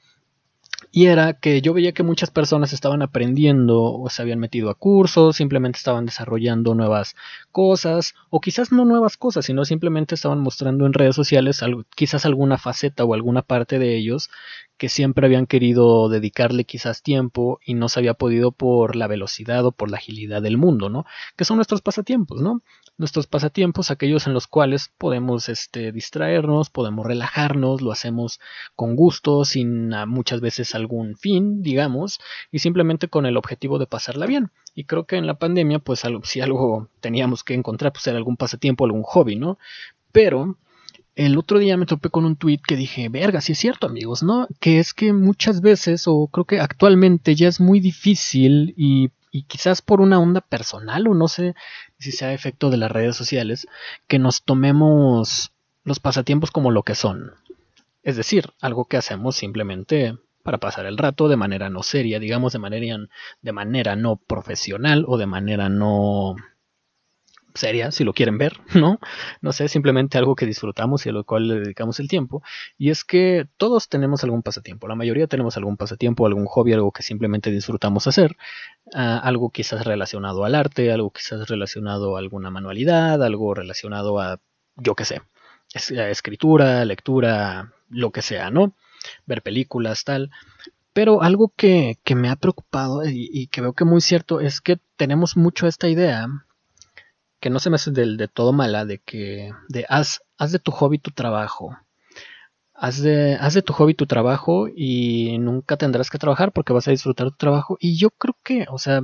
[0.96, 4.76] Y era que yo veía que muchas personas estaban aprendiendo o se habían metido a
[4.76, 7.16] cursos, simplemente estaban desarrollando nuevas
[7.52, 11.62] cosas, o quizás no nuevas cosas, sino simplemente estaban mostrando en redes sociales
[11.96, 14.30] quizás alguna faceta o alguna parte de ellos
[14.78, 19.66] que siempre habían querido dedicarle quizás tiempo y no se había podido por la velocidad
[19.66, 21.06] o por la agilidad del mundo, ¿no?
[21.36, 22.62] Que son nuestros pasatiempos, ¿no?
[22.98, 28.40] Nuestros pasatiempos, aquellos en los cuales podemos este, distraernos, podemos relajarnos, lo hacemos
[28.76, 32.20] con gusto, sin muchas veces algún fin, digamos,
[32.52, 34.52] y simplemente con el objetivo de pasarla bien.
[34.76, 38.38] Y creo que en la pandemia, pues si algo teníamos que encontrar, pues era algún
[38.38, 39.58] pasatiempo, algún hobby, ¿no?
[40.12, 40.58] Pero
[41.16, 44.24] el otro día me topé con un tweet que dije, verga, sí es cierto amigos,
[44.24, 44.48] ¿no?
[44.60, 49.44] Que es que muchas veces, o creo que actualmente ya es muy difícil y, y
[49.44, 51.56] quizás por una onda personal, o no sé
[52.00, 53.68] si sea efecto de las redes sociales,
[54.08, 55.52] que nos tomemos
[55.84, 57.32] los pasatiempos como lo que son.
[58.02, 62.54] Es decir, algo que hacemos simplemente para pasar el rato de manera no seria, digamos
[62.54, 62.98] de manera,
[63.42, 66.36] de manera no profesional o de manera no
[67.56, 69.00] seria, si lo quieren ver, ¿no?
[69.42, 72.44] No sé, simplemente algo que disfrutamos y a lo cual le dedicamos el tiempo.
[72.78, 76.92] Y es que todos tenemos algún pasatiempo, la mayoría tenemos algún pasatiempo, algún hobby, algo
[76.92, 78.36] que simplemente disfrutamos hacer,
[78.94, 84.40] ah, algo quizás relacionado al arte, algo quizás relacionado a alguna manualidad, algo relacionado a,
[84.76, 85.22] yo qué sé,
[85.74, 88.74] escritura, lectura, lo que sea, ¿no?
[89.26, 90.32] Ver películas, tal.
[90.94, 94.80] Pero algo que, que me ha preocupado y, que veo que muy cierto es que
[94.96, 96.28] tenemos mucho esta idea
[97.40, 100.60] que no se me hace del, de todo mala, de que de haz, haz de
[100.60, 101.78] tu hobby tu trabajo.
[102.76, 106.88] Haz de, haz de tu hobby tu trabajo y nunca tendrás que trabajar porque vas
[106.88, 107.78] a disfrutar tu trabajo.
[107.80, 109.02] Y yo creo que, o sea,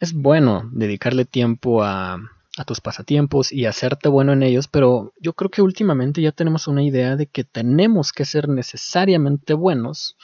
[0.00, 2.18] es bueno dedicarle tiempo a,
[2.56, 6.68] a tus pasatiempos y hacerte bueno en ellos, pero yo creo que últimamente ya tenemos
[6.68, 10.16] una idea de que tenemos que ser necesariamente buenos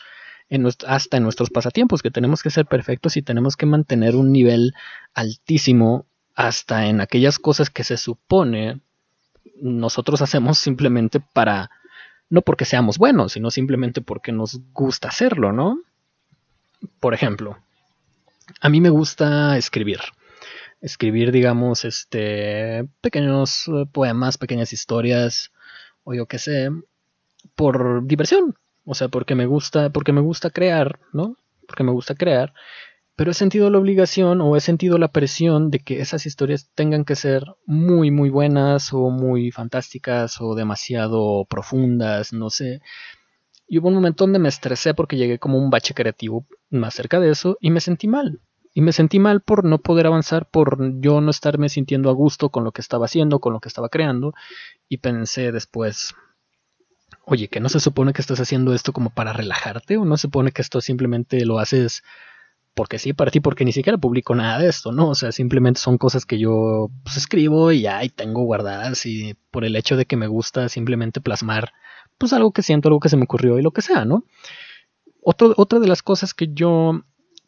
[0.48, 4.32] en hasta en nuestros pasatiempos, que tenemos que ser perfectos y tenemos que mantener un
[4.32, 4.74] nivel
[5.14, 8.80] altísimo hasta en aquellas cosas que se supone
[9.60, 11.70] nosotros hacemos simplemente para,
[12.28, 15.80] no porque seamos buenos, sino simplemente porque nos gusta hacerlo, ¿no?
[16.98, 17.58] Por ejemplo,
[18.60, 20.00] a mí me gusta escribir.
[20.80, 25.52] Escribir, digamos, este, pequeños eh, poemas, pequeñas historias,
[26.04, 26.70] o yo qué sé,
[27.54, 28.54] por diversión.
[28.84, 31.36] O sea, porque me gusta, porque me gusta crear, ¿no?
[31.66, 32.52] Porque me gusta crear
[33.20, 37.04] pero he sentido la obligación o he sentido la presión de que esas historias tengan
[37.04, 42.80] que ser muy muy buenas o muy fantásticas o demasiado profundas, no sé.
[43.68, 47.20] Y hubo un momento donde me estresé porque llegué como un bache creativo más cerca
[47.20, 48.40] de eso y me sentí mal.
[48.72, 52.50] Y me sentí mal por no poder avanzar, por yo no estarme sintiendo a gusto
[52.50, 54.32] con lo que estaba haciendo, con lo que estaba creando.
[54.88, 56.14] Y pensé después,
[57.24, 60.22] oye, que no se supone que estás haciendo esto como para relajarte o no se
[60.22, 62.02] supone que esto simplemente lo haces
[62.74, 65.08] porque sí para ti, porque ni siquiera publico nada de esto, ¿no?
[65.08, 69.64] O sea, simplemente son cosas que yo pues, escribo y y tengo guardadas y por
[69.64, 71.72] el hecho de que me gusta simplemente plasmar
[72.18, 74.24] pues algo que siento, algo que se me ocurrió y lo que sea, ¿no?
[75.22, 77.02] otra de las cosas que yo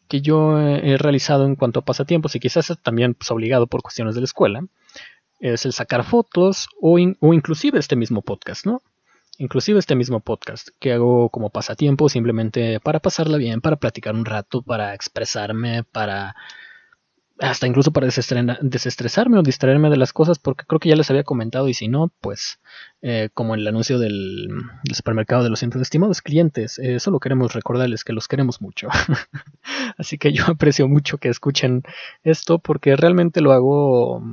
[0.07, 4.15] que yo he realizado en cuanto a pasatiempos y quizás también pues, obligado por cuestiones
[4.15, 4.65] de la escuela
[5.39, 8.81] es el sacar fotos o, o inclusive este mismo podcast, ¿no?
[9.37, 14.25] inclusive este mismo podcast que hago como pasatiempo simplemente para pasarla bien, para platicar un
[14.25, 16.35] rato, para expresarme, para
[17.43, 21.25] hasta incluso para desestresarme o distraerme de las cosas porque creo que ya les había
[21.25, 22.59] comentado y si no, pues
[23.01, 24.47] eh, como en el anuncio del,
[24.93, 28.87] supermercado de los cientos estimados clientes, eh, solo queremos recordarles que los queremos mucho.
[29.97, 31.83] Así que yo aprecio mucho que escuchen
[32.23, 34.23] esto porque realmente lo hago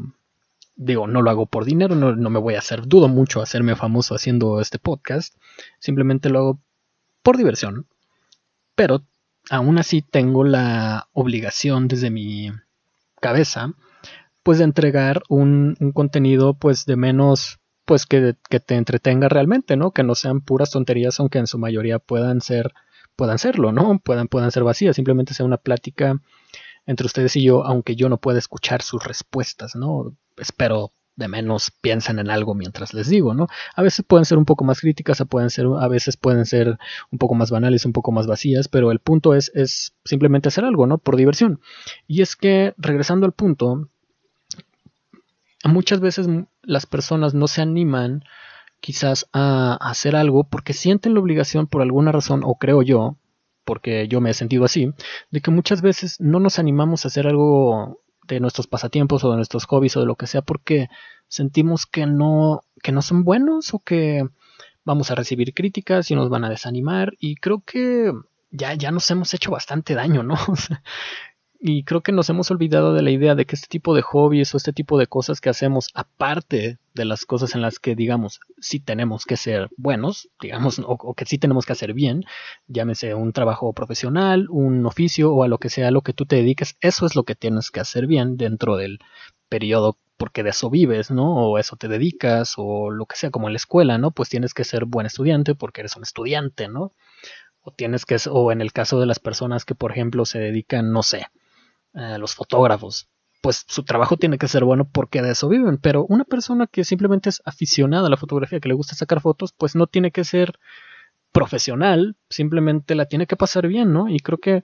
[0.77, 4.15] digo, no lo hago por dinero, no, me voy a hacer, dudo mucho hacerme famoso
[4.15, 5.35] haciendo este podcast,
[5.79, 6.61] simplemente lo hago
[7.23, 7.87] por diversión,
[8.75, 9.03] pero
[9.51, 12.51] aún así tengo la obligación desde mi
[13.21, 13.75] cabeza,
[14.43, 19.93] pues de entregar un, contenido pues de menos, pues que, que, te entretenga realmente, ¿no?
[19.93, 22.73] Que no sean puras tonterías, aunque en su mayoría puedan ser,
[23.17, 23.99] puedan serlo, ¿no?
[24.01, 26.21] Puedan, puedan ser vacías, simplemente sea una plática
[26.87, 30.17] entre ustedes y yo, aunque yo no pueda escuchar sus respuestas, ¿no?
[30.37, 33.47] Espero de menos piensen en algo mientras les digo, ¿no?
[33.77, 36.79] A veces pueden ser un poco más críticas, a, pueden ser, a veces pueden ser
[37.13, 40.65] un poco más banales, un poco más vacías, pero el punto es, es simplemente hacer
[40.65, 40.99] algo, ¿no?
[40.99, 41.61] Por diversión.
[42.09, 43.89] Y es que, regresando al punto,
[45.65, 46.27] muchas veces
[46.63, 48.25] las personas no se animan
[48.81, 53.17] quizás a hacer algo porque sienten la obligación por alguna razón, o creo yo,
[53.65, 54.93] porque yo me he sentido así,
[55.31, 58.01] de que muchas veces no nos animamos a hacer algo
[58.37, 60.89] de nuestros pasatiempos o de nuestros hobbies o de lo que sea porque
[61.29, 64.25] sentimos que no, que no son buenos o que
[64.85, 68.13] vamos a recibir críticas y nos van a desanimar y creo que
[68.51, 70.37] ya, ya nos hemos hecho bastante daño, ¿no?
[71.63, 74.55] Y creo que nos hemos olvidado de la idea de que este tipo de hobbies
[74.55, 78.41] o este tipo de cosas que hacemos, aparte de las cosas en las que, digamos,
[78.59, 82.25] sí tenemos que ser buenos, digamos, o, que sí tenemos que hacer bien,
[82.67, 86.37] llámese un trabajo profesional, un oficio o a lo que sea lo que tú te
[86.37, 88.99] dediques, eso es lo que tienes que hacer bien dentro del
[89.51, 91.51] periodo porque de eso vives, ¿no?
[91.51, 94.13] O eso te dedicas, o lo que sea, como en la escuela, ¿no?
[94.13, 96.95] Pues tienes que ser buen estudiante porque eres un estudiante, ¿no?
[97.61, 100.93] O tienes que, o en el caso de las personas que, por ejemplo, se dedican,
[100.93, 101.27] no sé,
[101.95, 103.09] eh, los fotógrafos,
[103.43, 105.79] pues su trabajo tiene que ser bueno porque de eso viven.
[105.79, 109.53] Pero una persona que simplemente es aficionada a la fotografía, que le gusta sacar fotos,
[109.57, 110.59] pues no tiene que ser
[111.33, 114.09] profesional, simplemente la tiene que pasar bien, ¿no?
[114.09, 114.63] Y creo que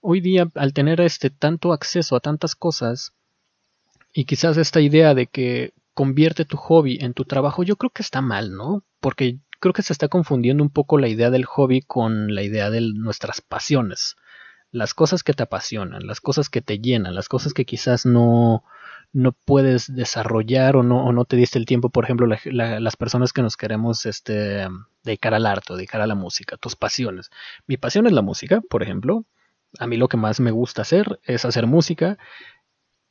[0.00, 3.12] hoy día, al tener este tanto acceso a tantas cosas,
[4.12, 8.02] y quizás esta idea de que convierte tu hobby en tu trabajo, yo creo que
[8.02, 8.82] está mal, ¿no?
[9.00, 12.70] Porque creo que se está confundiendo un poco la idea del hobby con la idea
[12.70, 14.16] de nuestras pasiones
[14.72, 18.64] las cosas que te apasionan, las cosas que te llenan, las cosas que quizás no,
[19.12, 23.32] no puedes desarrollar o no, o no te diste el tiempo, por ejemplo, las personas
[23.32, 24.68] que nos queremos este,
[25.02, 27.30] dedicar al arte, dedicar a la música, tus pasiones.
[27.66, 29.24] Mi pasión es la música, por ejemplo.
[29.78, 32.18] A mí lo que más me gusta hacer es hacer música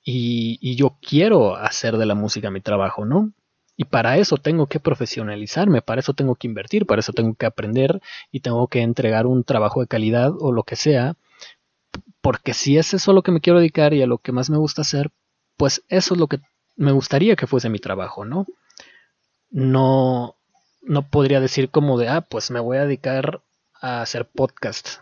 [0.04, 3.32] y, y yo quiero hacer de la música mi trabajo, ¿no?
[3.76, 7.46] Y para eso tengo que profesionalizarme, para eso tengo que invertir, para eso tengo que
[7.46, 11.16] aprender y tengo que entregar un trabajo de calidad o lo que sea
[12.22, 14.58] porque si es eso lo que me quiero dedicar y a lo que más me
[14.58, 15.12] gusta hacer,
[15.58, 16.40] pues eso es lo que
[16.76, 18.46] me gustaría que fuese mi trabajo, ¿no?
[19.50, 20.36] No,
[20.82, 23.42] no podría decir como de, ah, pues me voy a dedicar
[23.82, 25.00] a hacer podcast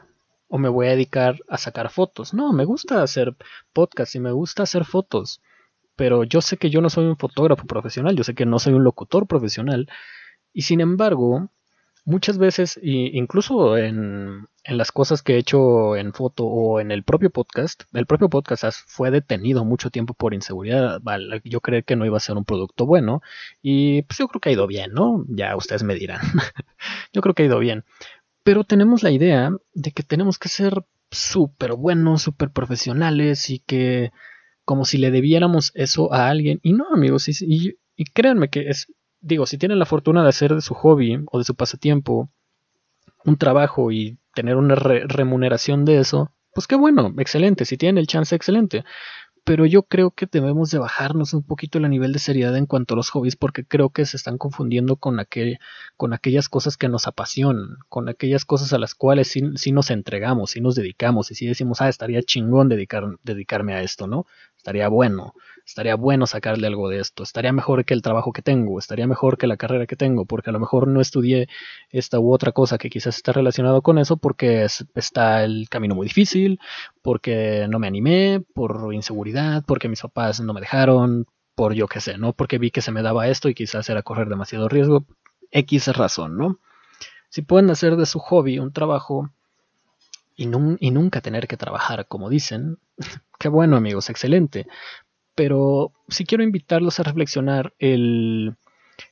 [0.47, 2.33] o me voy a dedicar a sacar fotos.
[2.33, 3.35] No, me gusta hacer
[3.73, 5.41] podcast y me gusta hacer fotos,
[5.95, 8.73] pero yo sé que yo no soy un fotógrafo profesional, yo sé que no soy
[8.73, 9.89] un locutor profesional
[10.53, 11.49] y sin embargo,
[12.07, 17.03] muchas veces, incluso en, en las cosas que he hecho en foto o en el
[17.03, 21.01] propio podcast, el propio podcast fue detenido mucho tiempo por inseguridad.
[21.43, 23.21] Yo creí que no iba a ser un producto bueno
[23.61, 25.25] y pues yo creo que ha ido bien, ¿no?
[25.27, 26.21] Ya ustedes me dirán.
[27.13, 27.83] yo creo que ha ido bien.
[28.41, 34.11] Pero tenemos la idea de que tenemos que ser súper buenos, súper profesionales y que
[34.63, 36.61] como si le debiéramos eso a alguien.
[36.63, 38.87] Y no, amigos, y, y créanme que es,
[39.27, 42.29] digo, si tienen la fortuna de hacer de su hobby o de su pasatiempo
[43.25, 48.07] un trabajo y tener una remuneración de eso, pues qué bueno, excelente, si tienen el
[48.07, 48.83] chance, excelente.
[49.43, 52.93] Pero yo creo que debemos de bajarnos un poquito el nivel de seriedad en cuanto
[52.93, 55.17] a los hobbies porque creo que se están confundiendo con,
[55.95, 60.51] con aquellas cosas que nos apasionan, con aquellas cosas a las cuales sí, nos entregamos,
[60.51, 64.25] sí nos dedicamos y sí decimos, ah, estaría chingón dedicar, dedicarme a esto, ¿no?
[64.57, 65.33] Estaría bueno,
[65.67, 69.37] estaría bueno sacarle algo de esto, estaría mejor que el trabajo que tengo, estaría mejor
[69.37, 71.49] que la carrera que tengo, porque a lo mejor no estudié
[71.89, 74.65] esta u otra cosa que quizás está relacionado con eso porque
[74.95, 76.59] está el camino muy difícil,
[77.01, 81.99] porque no me animé, por inseguridad, porque mis papás no me dejaron, por yo qué
[81.99, 82.31] sé, ¿no?
[82.31, 85.05] Porque vi que se me daba esto y quizás era correr demasiado riesgo,
[85.51, 86.59] X razón, ¿no?
[87.27, 89.31] Si pueden hacer de su hobby un trabajo
[90.37, 92.77] y, y nunca tener que trabajar, como dicen,
[93.37, 94.65] qué bueno amigos, excelente
[95.37, 98.55] pero sí quiero invitarlos a reflexionar el,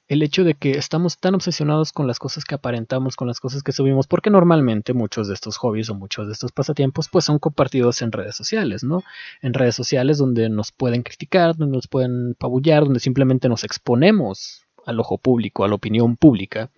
[0.08, 3.72] hecho de que estamos tan obsesionados con las cosas que aparentamos, con las cosas que
[3.72, 8.02] subimos, porque normalmente muchos de estos hobbies o muchos de estos pasatiempos pues son compartidos
[8.02, 9.04] en redes sociales, ¿no?
[9.44, 14.64] En redes sociales donde nos pueden criticar, donde nos pueden pabullar, donde simplemente nos exponemos
[14.84, 16.72] al ojo público, a la opinión pública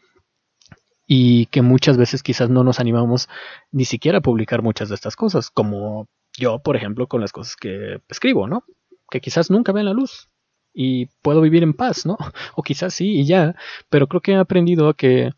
[1.07, 3.29] y que muchas veces quizás no nos animamos
[3.71, 7.55] ni siquiera a publicar muchas de estas cosas, como yo, por ejemplo, con las cosas
[7.55, 8.65] que escribo, ¿no?
[9.09, 10.29] Que quizás nunca vean la luz
[10.73, 12.17] y puedo vivir en paz, ¿no?
[12.55, 13.55] O quizás sí y ya,
[13.89, 15.31] pero creo que he aprendido que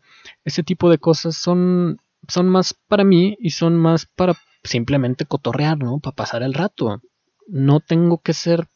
[0.44, 1.98] ese tipo de cosas son,
[2.28, 5.98] son más para mí y son más para simplemente cotorrear, ¿no?
[5.98, 7.00] Para pasar el rato.
[7.46, 8.68] No tengo que ser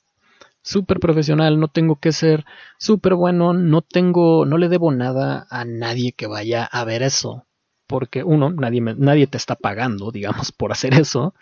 [0.63, 2.45] súper profesional, no tengo que ser
[2.79, 7.47] súper bueno, no tengo, no le debo nada a nadie que vaya a ver eso.
[7.87, 11.35] Porque uno, nadie, nadie te está pagando, digamos, por hacer eso.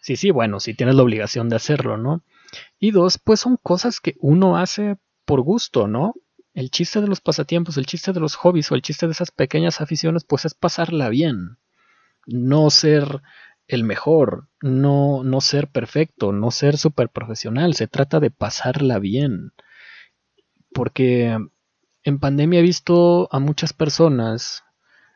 [0.00, 2.22] Sí, sí, bueno, si tienes la obligación de hacerlo, ¿no?
[2.78, 6.14] Y dos, pues son cosas que uno hace por gusto, ¿no?
[6.54, 9.30] El chiste de los pasatiempos, el chiste de los hobbies o el chiste de esas
[9.30, 11.58] pequeñas aficiones, pues es pasarla bien.
[12.26, 13.22] No ser
[13.66, 17.74] el mejor, no, no ser perfecto, no ser súper profesional.
[17.74, 19.52] Se trata de pasarla bien.
[20.74, 21.38] Porque
[22.04, 24.64] en pandemia he visto a muchas personas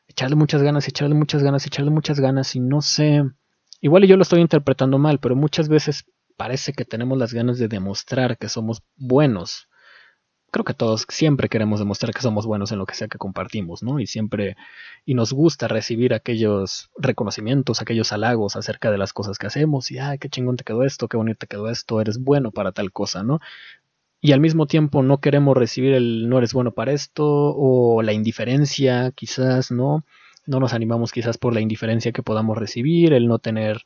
[0.08, 3.24] echarle muchas ganas, echarle muchas ganas, echarle muchas ganas y no sé.
[3.80, 6.06] Igual yo lo estoy interpretando mal, pero muchas veces
[6.36, 9.68] parece que tenemos las ganas de demostrar que somos buenos.
[10.52, 13.82] Creo que todos siempre queremos demostrar que somos buenos en lo que sea que compartimos,
[13.82, 14.00] ¿no?
[14.00, 14.56] Y siempre,
[15.04, 19.98] y nos gusta recibir aquellos reconocimientos, aquellos halagos acerca de las cosas que hacemos, y,
[19.98, 22.92] ay, qué chingón te quedó esto, qué bonito te quedó esto, eres bueno para tal
[22.92, 23.40] cosa, ¿no?
[24.20, 28.12] Y al mismo tiempo no queremos recibir el no eres bueno para esto, o la
[28.12, 30.04] indiferencia, quizás, ¿no?
[30.46, 33.82] No nos animamos quizás por la indiferencia que podamos recibir, el no tener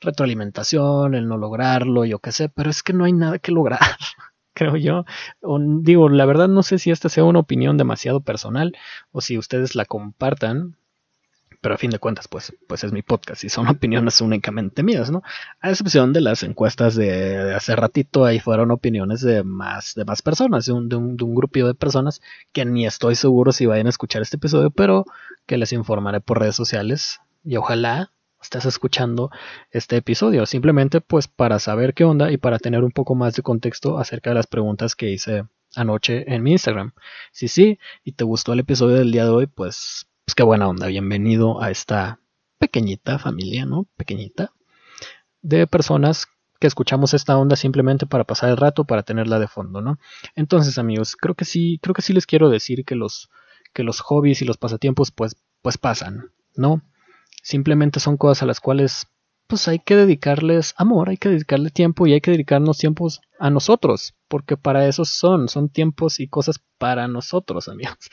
[0.00, 3.80] retroalimentación, el no lograrlo, yo qué sé, pero es que no hay nada que lograr,
[4.54, 5.04] creo yo.
[5.82, 8.76] digo, la verdad no sé si esta sea una opinión demasiado personal
[9.12, 10.76] o si ustedes la compartan,
[11.60, 15.10] pero a fin de cuentas, pues, pues es mi podcast y son opiniones únicamente mías,
[15.10, 15.22] ¿no?
[15.60, 20.22] A excepción de las encuestas de, hace ratito, ahí fueron opiniones de más, de más
[20.22, 22.20] personas, de un, de, un, de un grupillo de personas
[22.52, 25.04] que ni estoy seguro si vayan a escuchar este episodio, pero
[25.46, 28.10] que les informaré por redes sociales y ojalá
[28.40, 29.30] estás escuchando
[29.70, 33.42] este episodio, simplemente pues para saber qué onda y para tener un poco más de
[33.42, 36.92] contexto acerca de las preguntas que hice anoche en mi Instagram.
[37.32, 40.68] Si sí, y te gustó el episodio del día de hoy, pues, pues qué buena
[40.68, 42.20] onda, bienvenido a esta
[42.58, 43.86] pequeñita familia, ¿no?
[43.96, 44.52] Pequeñita
[45.42, 46.26] de personas
[46.58, 49.98] que escuchamos esta onda simplemente para pasar el rato, para tenerla de fondo, ¿no?
[50.34, 53.30] Entonces, amigos, creo que sí, creo que sí les quiero decir que los
[53.72, 56.82] que los hobbies y los pasatiempos pues pues pasan, ¿no?
[57.42, 59.06] Simplemente son cosas a las cuales
[59.50, 63.50] pues hay que dedicarles amor, hay que dedicarle tiempo y hay que dedicarnos tiempos a
[63.50, 68.10] nosotros, porque para eso son, son tiempos y cosas para nosotros, amigos.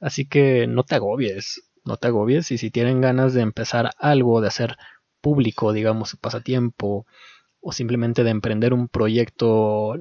[0.00, 4.40] Así que no te agobies, no te agobies y si tienen ganas de empezar algo,
[4.40, 4.76] de hacer
[5.20, 7.06] público, digamos, pasatiempo
[7.60, 9.94] o simplemente de emprender un proyecto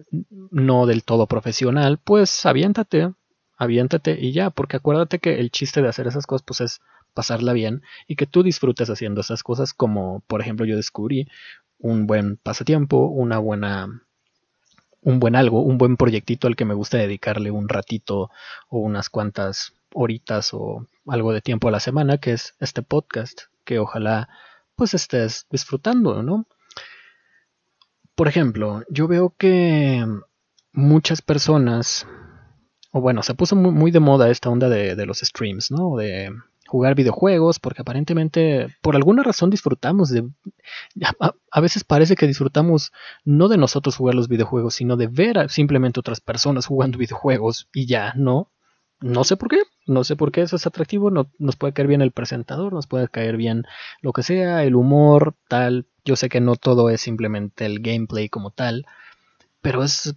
[0.49, 3.13] no del todo profesional, pues aviéntate,
[3.55, 6.81] aviéntate y ya, porque acuérdate que el chiste de hacer esas cosas pues es
[7.13, 11.27] pasarla bien y que tú disfrutes haciendo esas cosas como por ejemplo yo descubrí
[11.77, 14.03] un buen pasatiempo, una buena
[15.01, 18.29] un buen algo, un buen proyectito al que me gusta dedicarle un ratito
[18.69, 23.41] o unas cuantas horitas o algo de tiempo a la semana, que es este podcast,
[23.65, 24.29] que ojalá
[24.75, 26.45] pues estés disfrutando, ¿no?
[28.15, 30.05] Por ejemplo, yo veo que
[30.71, 32.07] muchas personas,
[32.91, 35.95] o bueno, se puso muy, de moda esta onda de, de los streams, ¿no?
[35.95, 36.31] De
[36.71, 40.29] jugar videojuegos, porque aparentemente por alguna razón disfrutamos de...
[41.51, 42.93] A, veces parece que disfrutamos
[43.25, 47.67] no de nosotros jugar los videojuegos, sino de ver a simplemente otras personas jugando videojuegos
[47.73, 48.51] y ya, ¿no?
[49.01, 51.89] No sé por qué, no sé por qué eso es atractivo, no, nos puede caer
[51.89, 53.65] bien el presentador, nos puede caer bien
[54.01, 55.87] lo que sea, el humor, tal.
[56.05, 58.85] Yo sé que no todo es simplemente el gameplay como tal,
[59.61, 60.15] pero es,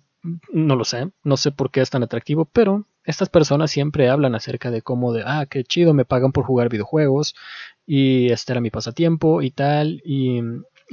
[0.53, 4.35] no lo sé, no sé por qué es tan atractivo, pero estas personas siempre hablan
[4.35, 7.35] acerca de cómo de, ah, qué chido, me pagan por jugar videojuegos
[7.87, 10.41] y este era mi pasatiempo y tal, y,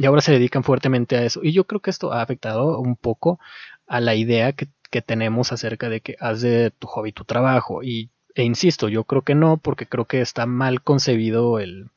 [0.06, 1.42] ahora se dedican fuertemente a eso.
[1.44, 3.40] Y yo creo que esto ha afectado un poco
[3.88, 4.68] a la idea que,
[5.06, 7.82] tenemos acerca de que haz de tu hobby tu trabajo.
[7.82, 11.90] Y, e insisto, yo creo que no, porque creo que está mal concebido el,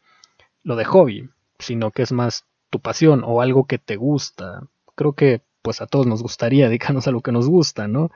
[0.63, 4.63] lo de hobby, sino que es más tu pasión o algo que te gusta.
[4.95, 8.11] Creo que pues a todos nos gustaría dedicarnos a lo que nos gusta, ¿no?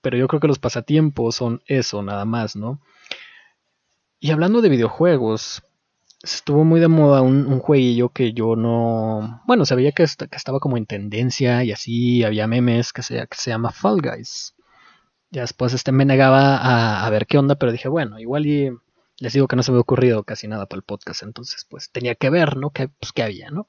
[0.00, 2.80] Pero yo creo que los pasatiempos son eso, nada más, ¿no?
[4.18, 5.62] Y hablando de videojuegos,
[6.22, 9.42] estuvo muy de moda un, jueguillo que yo no.
[9.46, 13.36] Bueno, sabía que, que, estaba como en tendencia y así había memes que se, que
[13.36, 14.54] se llama Fall Guys.
[15.30, 18.70] Ya después este me negaba a, ver qué onda, pero dije, bueno, igual y
[19.18, 21.90] les digo que no se me ha ocurrido casi nada para el podcast, entonces pues
[21.92, 22.70] tenía que ver, ¿no?
[22.70, 23.68] Que, pues, había, ¿no?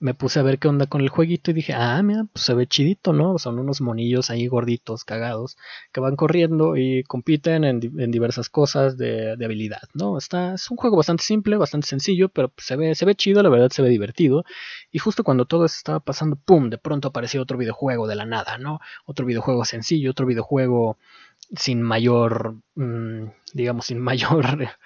[0.00, 2.54] Me puse a ver qué onda con el jueguito y dije, ah, mira, pues se
[2.54, 3.38] ve chidito, ¿no?
[3.38, 5.58] Son unos monillos ahí gorditos, cagados,
[5.92, 7.80] que van corriendo y compiten en,
[8.10, 10.16] diversas cosas de, habilidad, ¿no?
[10.16, 13.50] Está, es un juego bastante simple, bastante sencillo, pero se ve, se ve chido, la
[13.50, 14.44] verdad se ve divertido.
[14.90, 16.70] Y justo cuando todo eso estaba pasando, ¡pum!
[16.70, 18.80] De pronto apareció otro videojuego de la nada, ¿no?
[19.04, 20.96] Otro videojuego sencillo, otro videojuego
[21.56, 24.46] sin mayor, mm, digamos, sin mayor,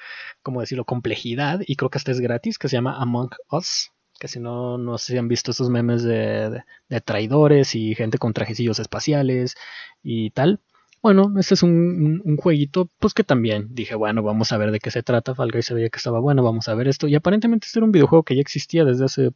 [0.42, 1.60] ¿cómo decirlo?, complejidad.
[1.66, 3.93] Y creo que este es gratis, que se llama Among Us
[4.24, 6.62] que si no, no sé han visto esos memes de,
[7.04, 9.54] traidores y gente con trajecillos espaciales
[10.02, 10.60] y tal.
[11.02, 14.90] Bueno, este es un, jueguito, pues que también dije, bueno, vamos a ver de qué
[14.90, 15.34] se trata.
[15.34, 17.06] Fall Guys se veía que estaba bueno, vamos a ver esto.
[17.06, 19.30] Y aparentemente este era un videojuego que ya existía desde hace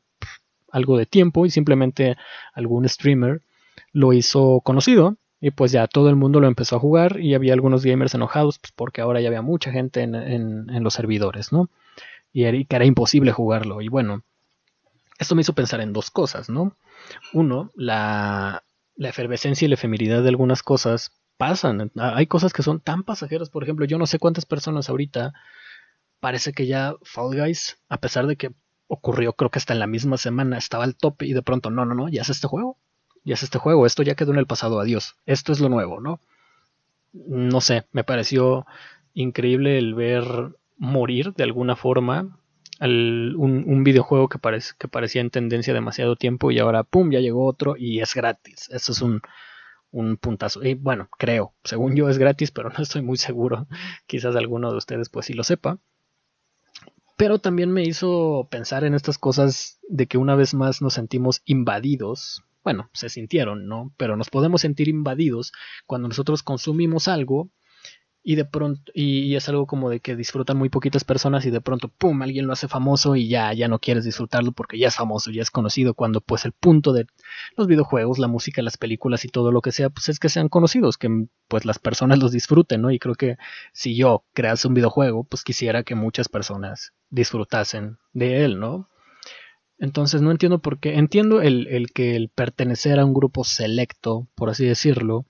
[0.72, 2.16] algo de tiempo y simplemente
[2.54, 3.42] algún streamer
[3.92, 5.18] lo hizo conocido.
[5.38, 8.58] Y pues ya todo el mundo lo empezó a jugar y había algunos gamers enojados
[8.58, 11.68] pues porque ahora ya había mucha gente en, en los servidores, ¿no?
[12.32, 13.82] Y era, que era imposible jugarlo.
[13.82, 14.22] Y bueno,
[15.18, 16.76] esto me hizo pensar en dos cosas, ¿no?
[17.32, 18.62] Uno, la,
[18.96, 21.92] efervescencia y la efemeridad de algunas cosas pasan.
[21.96, 25.34] Hay cosas que son tan pasajeras, por ejemplo, yo no sé cuántas personas ahorita
[26.20, 28.52] parece que ya Fall Guys, a pesar de que
[28.88, 31.84] ocurrió creo que hasta en la misma semana, estaba al tope y de pronto, no,
[31.84, 32.78] no, no, ya es este juego,
[33.24, 36.00] ya es este juego, esto ya quedó en el pasado, adiós, esto es lo nuevo,
[36.00, 36.20] ¿no?
[37.12, 38.66] No sé, me pareció
[39.14, 40.24] increíble el ver
[40.76, 42.38] morir de alguna forma
[42.80, 48.00] un, videojuego que, parecía en tendencia demasiado tiempo y ahora, ¡pum!, ya llegó otro y
[48.00, 48.68] es gratis.
[48.70, 49.20] Eso es un,
[49.90, 50.64] un puntazo.
[50.64, 53.66] Y bueno, creo, según yo es gratis, pero no estoy muy seguro.
[54.06, 55.78] Quizás alguno de ustedes pues sí lo sepa.
[57.16, 61.42] Pero también me hizo pensar en estas cosas de que una vez más nos sentimos
[61.46, 62.44] invadidos.
[62.62, 63.92] Bueno, se sintieron, ¿no?
[63.96, 65.52] Pero nos podemos sentir invadidos
[65.86, 67.50] cuando nosotros consumimos algo
[68.22, 71.60] y de pronto y, es algo como de que disfrutan muy poquitas personas y de
[71.60, 74.96] pronto pum alguien lo hace famoso y ya ya no quieres disfrutarlo porque ya es
[74.96, 77.06] famoso ya es conocido cuando pues el punto de
[77.56, 80.48] los videojuegos la música las películas y todo lo que sea pues es que sean
[80.48, 83.36] conocidos que pues las personas los disfruten no y creo que
[83.72, 88.88] si yo crease un videojuego pues quisiera que muchas personas disfrutasen de él no
[89.80, 90.96] entonces no entiendo por qué.
[90.96, 95.24] Entiendo el, el que el pertenecer a un grupo selecto por así decirlo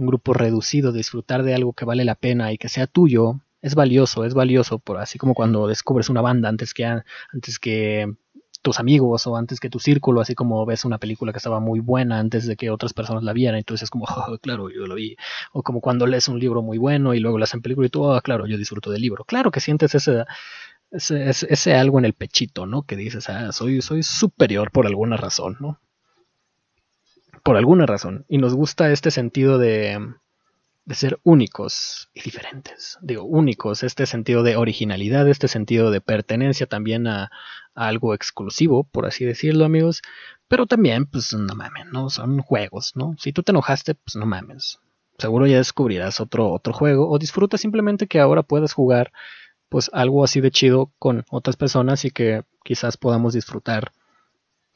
[0.00, 3.74] un grupo reducido, disfrutar de algo que vale la pena y que sea tuyo, es
[3.74, 8.14] valioso, es valioso, por así como cuando descubres una banda antes que, antes que
[8.62, 11.80] tus amigos o antes que tu círculo, así como ves una película que estaba muy
[11.80, 14.94] buena antes de que otras personas la vieran, entonces es como, oh, claro, yo lo
[14.94, 15.16] vi.
[15.52, 18.04] O como cuando lees un libro muy bueno y luego lo hacen película y tú,
[18.04, 19.24] oh, claro, yo disfruto del libro.
[19.24, 20.24] Claro que sientes ese,
[20.90, 22.82] ese, ese, algo en el pechito, ¿no?
[22.82, 25.78] Que dices, ah, soy, soy superior por alguna razón, ¿no?
[27.50, 28.24] Por alguna razón.
[28.28, 29.98] Y nos gusta este sentido de,
[30.84, 32.96] de ser únicos y diferentes.
[33.02, 37.32] Digo, únicos, este sentido de originalidad, este sentido de pertenencia también a,
[37.74, 40.00] algo exclusivo, por así decirlo, amigos.
[40.46, 42.08] Pero también, pues no mames, ¿no?
[42.08, 43.16] Son juegos, ¿no?
[43.18, 44.78] Si tú te enojaste, pues no mames.
[45.18, 49.10] Seguro ya descubrirás otro, otro juego o disfruta simplemente que ahora puedas jugar
[49.68, 53.90] pues algo así de chido con otras personas y que quizás podamos disfrutar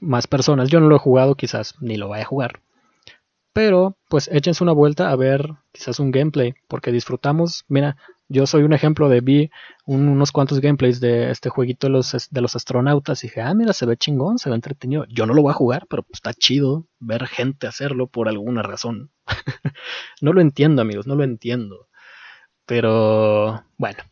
[0.05, 0.69] más personas.
[0.71, 2.61] Yo no lo he jugado, quizás ni lo vaya a jugar.
[3.53, 7.65] Pero pues échense una vuelta a ver quizás un gameplay, porque disfrutamos.
[7.69, 7.97] Mira,
[8.29, 9.51] yo soy un ejemplo de vi
[9.87, 13.73] unos cuantos gameplays de este jueguito de los, de los astronautas y dije, ah, mira,
[13.73, 15.05] se ve chingón, se ve entretenido.
[15.09, 18.63] Yo no lo voy a jugar, pero pues, está chido ver gente hacerlo por alguna
[18.63, 19.11] razón.
[20.21, 21.89] no lo entiendo, amigos, no lo entiendo.
[22.67, 24.03] Pero bueno,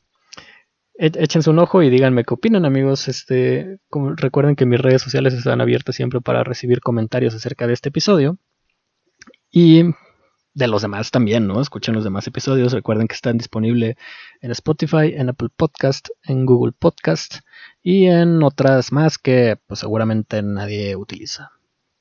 [0.95, 3.09] échense un ojo y díganme qué opinan, amigos.
[3.09, 3.79] Este,
[4.17, 8.39] recuerden que mis redes sociales están abiertas siempre para recibir comentarios acerca de este episodio.
[9.51, 9.85] Y
[10.55, 11.61] de los demás también, ¿no?
[11.61, 12.73] Escuchen los demás episodios.
[12.73, 13.97] Recuerden que están disponibles
[14.41, 17.41] en Spotify, en Apple Podcast, en Google Podcast
[17.83, 21.53] y en otras más que pues seguramente nadie utiliza.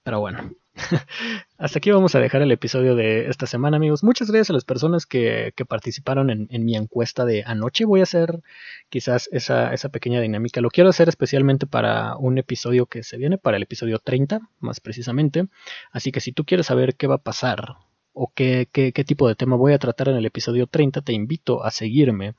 [0.04, 0.52] Pero bueno,
[1.58, 4.04] hasta aquí vamos a dejar el episodio de esta semana, amigos.
[4.04, 7.86] Muchas gracias a las personas que, participaron en, mi encuesta de anoche.
[7.86, 8.42] Voy a hacer
[8.90, 10.62] quizás esa, esa, pequeña dinámica.
[10.62, 14.80] Lo quiero hacer especialmente para un episodio que se viene, para el episodio 30, más
[14.80, 15.48] precisamente.
[15.92, 17.76] Así que si tú quieres saber qué va a pasar
[18.14, 21.14] o qué, qué, qué tipo de tema voy a tratar en el episodio 30, te
[21.14, 22.36] invito a seguirme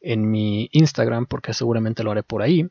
[0.00, 2.68] en mi Instagram, porque seguramente lo haré por ahí.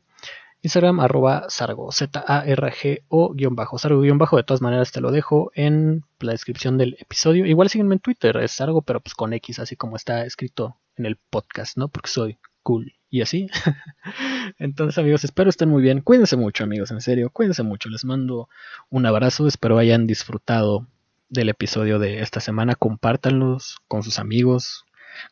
[0.62, 5.52] Instagram arroba sargo, Z-A-R-G-O guion bajo, sargo guion bajo, de todas maneras te lo dejo
[5.54, 7.46] en la descripción del episodio.
[7.46, 11.06] Igual sígueme en Twitter, es sargo, pero pues con X, así como está escrito en
[11.06, 11.88] el podcast, ¿no?
[11.88, 13.48] Porque soy cool y así.
[14.58, 16.00] Entonces amigos, espero estén muy bien.
[16.00, 17.88] Cuídense mucho amigos, en serio, cuídense mucho.
[17.88, 18.48] Les mando
[18.90, 20.86] un abrazo, espero hayan disfrutado
[21.28, 22.74] del episodio de esta semana.
[22.74, 24.84] Compártanlos con sus amigos.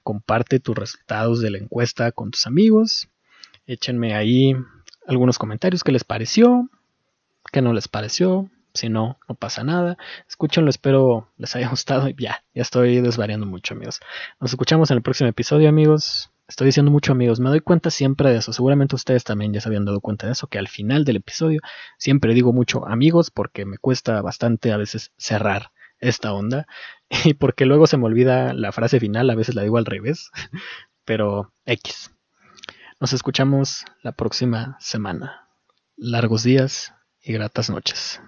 [0.03, 3.09] Comparte tus resultados de la encuesta con tus amigos.
[3.66, 4.55] Échenme ahí
[5.07, 6.69] algunos comentarios, qué les pareció,
[7.53, 9.97] qué no les pareció, si no, no pasa nada.
[10.29, 12.09] Escúchenlo, espero les haya gustado.
[12.09, 14.01] Ya, ya estoy desvariando mucho, amigos.
[14.41, 16.31] Nos escuchamos en el próximo episodio, amigos.
[16.49, 17.41] Estoy diciendo mucho, amigos.
[17.41, 18.53] Me doy cuenta siempre de eso.
[18.53, 21.61] Seguramente ustedes también ya se habían dado cuenta de eso, que al final del episodio
[21.99, 26.67] siempre digo mucho amigos porque me cuesta bastante a veces cerrar esta onda
[27.25, 30.31] y porque luego se me olvida la frase final, a veces la digo al revés,
[31.05, 32.16] pero X.
[32.99, 35.51] Nos escuchamos la próxima semana.
[35.97, 38.22] Largos días y gratas noches.